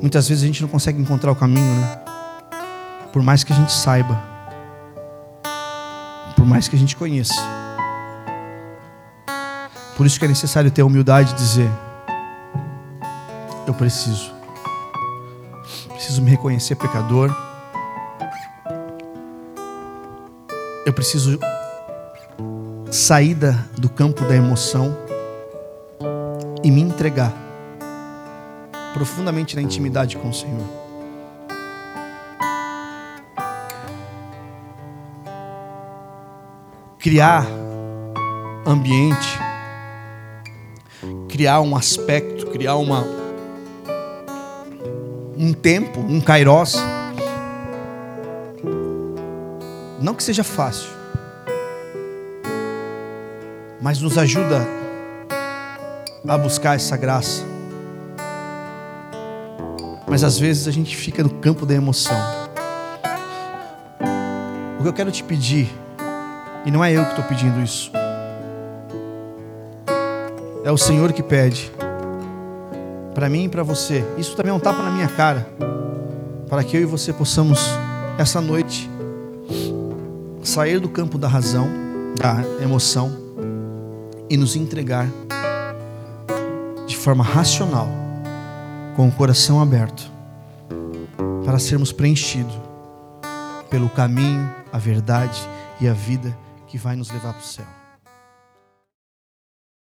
Muitas 0.00 0.28
vezes 0.28 0.44
a 0.44 0.46
gente 0.46 0.62
não 0.62 0.68
consegue 0.68 1.00
encontrar 1.00 1.32
o 1.32 1.36
caminho, 1.36 1.74
né? 1.74 1.98
Por 3.12 3.22
mais 3.22 3.42
que 3.42 3.52
a 3.52 3.56
gente 3.56 3.72
saiba. 3.72 4.20
Por 6.36 6.46
mais 6.46 6.68
que 6.68 6.76
a 6.76 6.78
gente 6.78 6.96
conheça. 6.96 7.40
Por 9.96 10.06
isso 10.06 10.18
que 10.18 10.24
é 10.24 10.28
necessário 10.28 10.70
ter 10.70 10.82
a 10.82 10.86
humildade 10.86 11.32
de 11.32 11.38
dizer: 11.38 11.70
Eu 13.66 13.74
preciso. 13.74 14.32
Preciso 15.88 16.22
me 16.22 16.30
reconhecer 16.30 16.76
pecador 16.76 17.34
Eu 20.88 20.92
preciso 20.94 21.38
sair 22.90 23.36
do 23.76 23.90
campo 23.90 24.24
da 24.24 24.34
emoção 24.34 24.96
e 26.64 26.70
me 26.70 26.80
entregar 26.80 27.47
profundamente 28.98 29.54
na 29.54 29.62
intimidade 29.62 30.16
com 30.16 30.28
o 30.28 30.34
Senhor. 30.34 30.66
Criar 36.98 37.46
ambiente, 38.66 39.38
criar 41.28 41.60
um 41.60 41.76
aspecto, 41.76 42.48
criar 42.48 42.74
uma 42.74 43.04
um 45.36 45.52
tempo, 45.52 46.00
um 46.00 46.20
kairos 46.20 46.74
não 50.00 50.12
que 50.12 50.24
seja 50.24 50.42
fácil, 50.42 50.90
mas 53.80 54.02
nos 54.02 54.18
ajuda 54.18 54.66
a 56.26 56.36
buscar 56.36 56.74
essa 56.74 56.96
graça. 56.96 57.47
Mas 60.18 60.24
às 60.24 60.36
vezes 60.36 60.66
a 60.66 60.72
gente 60.72 60.96
fica 60.96 61.22
no 61.22 61.30
campo 61.30 61.64
da 61.64 61.74
emoção. 61.74 62.16
O 64.76 64.82
que 64.82 64.88
eu 64.88 64.92
quero 64.92 65.12
te 65.12 65.22
pedir, 65.22 65.72
e 66.66 66.72
não 66.72 66.84
é 66.84 66.92
eu 66.92 67.04
que 67.04 67.10
estou 67.10 67.24
pedindo 67.24 67.62
isso, 67.62 67.92
é 70.64 70.72
o 70.72 70.76
Senhor 70.76 71.12
que 71.12 71.22
pede, 71.22 71.70
para 73.14 73.28
mim 73.28 73.44
e 73.44 73.48
para 73.48 73.62
você. 73.62 74.04
Isso 74.18 74.34
também 74.34 74.50
é 74.50 74.54
um 74.56 74.58
tapa 74.58 74.82
na 74.82 74.90
minha 74.90 75.06
cara, 75.06 75.48
para 76.48 76.64
que 76.64 76.76
eu 76.76 76.80
e 76.80 76.84
você 76.84 77.12
possamos, 77.12 77.60
essa 78.18 78.40
noite, 78.40 78.90
sair 80.42 80.80
do 80.80 80.88
campo 80.88 81.16
da 81.16 81.28
razão, 81.28 81.68
da 82.16 82.42
emoção 82.60 83.16
e 84.28 84.36
nos 84.36 84.56
entregar 84.56 85.08
de 86.88 86.96
forma 86.96 87.22
racional, 87.22 87.86
com 88.98 89.06
o 89.06 89.12
coração 89.12 89.62
aberto, 89.62 90.10
para 91.44 91.60
sermos 91.60 91.92
preenchidos 91.92 92.58
pelo 93.70 93.88
caminho, 93.88 94.52
a 94.72 94.78
verdade 94.78 95.40
e 95.80 95.86
a 95.86 95.92
vida 95.92 96.36
que 96.66 96.76
vai 96.76 96.96
nos 96.96 97.08
levar 97.08 97.32
para 97.32 97.40
o 97.40 97.44
céu. 97.44 97.77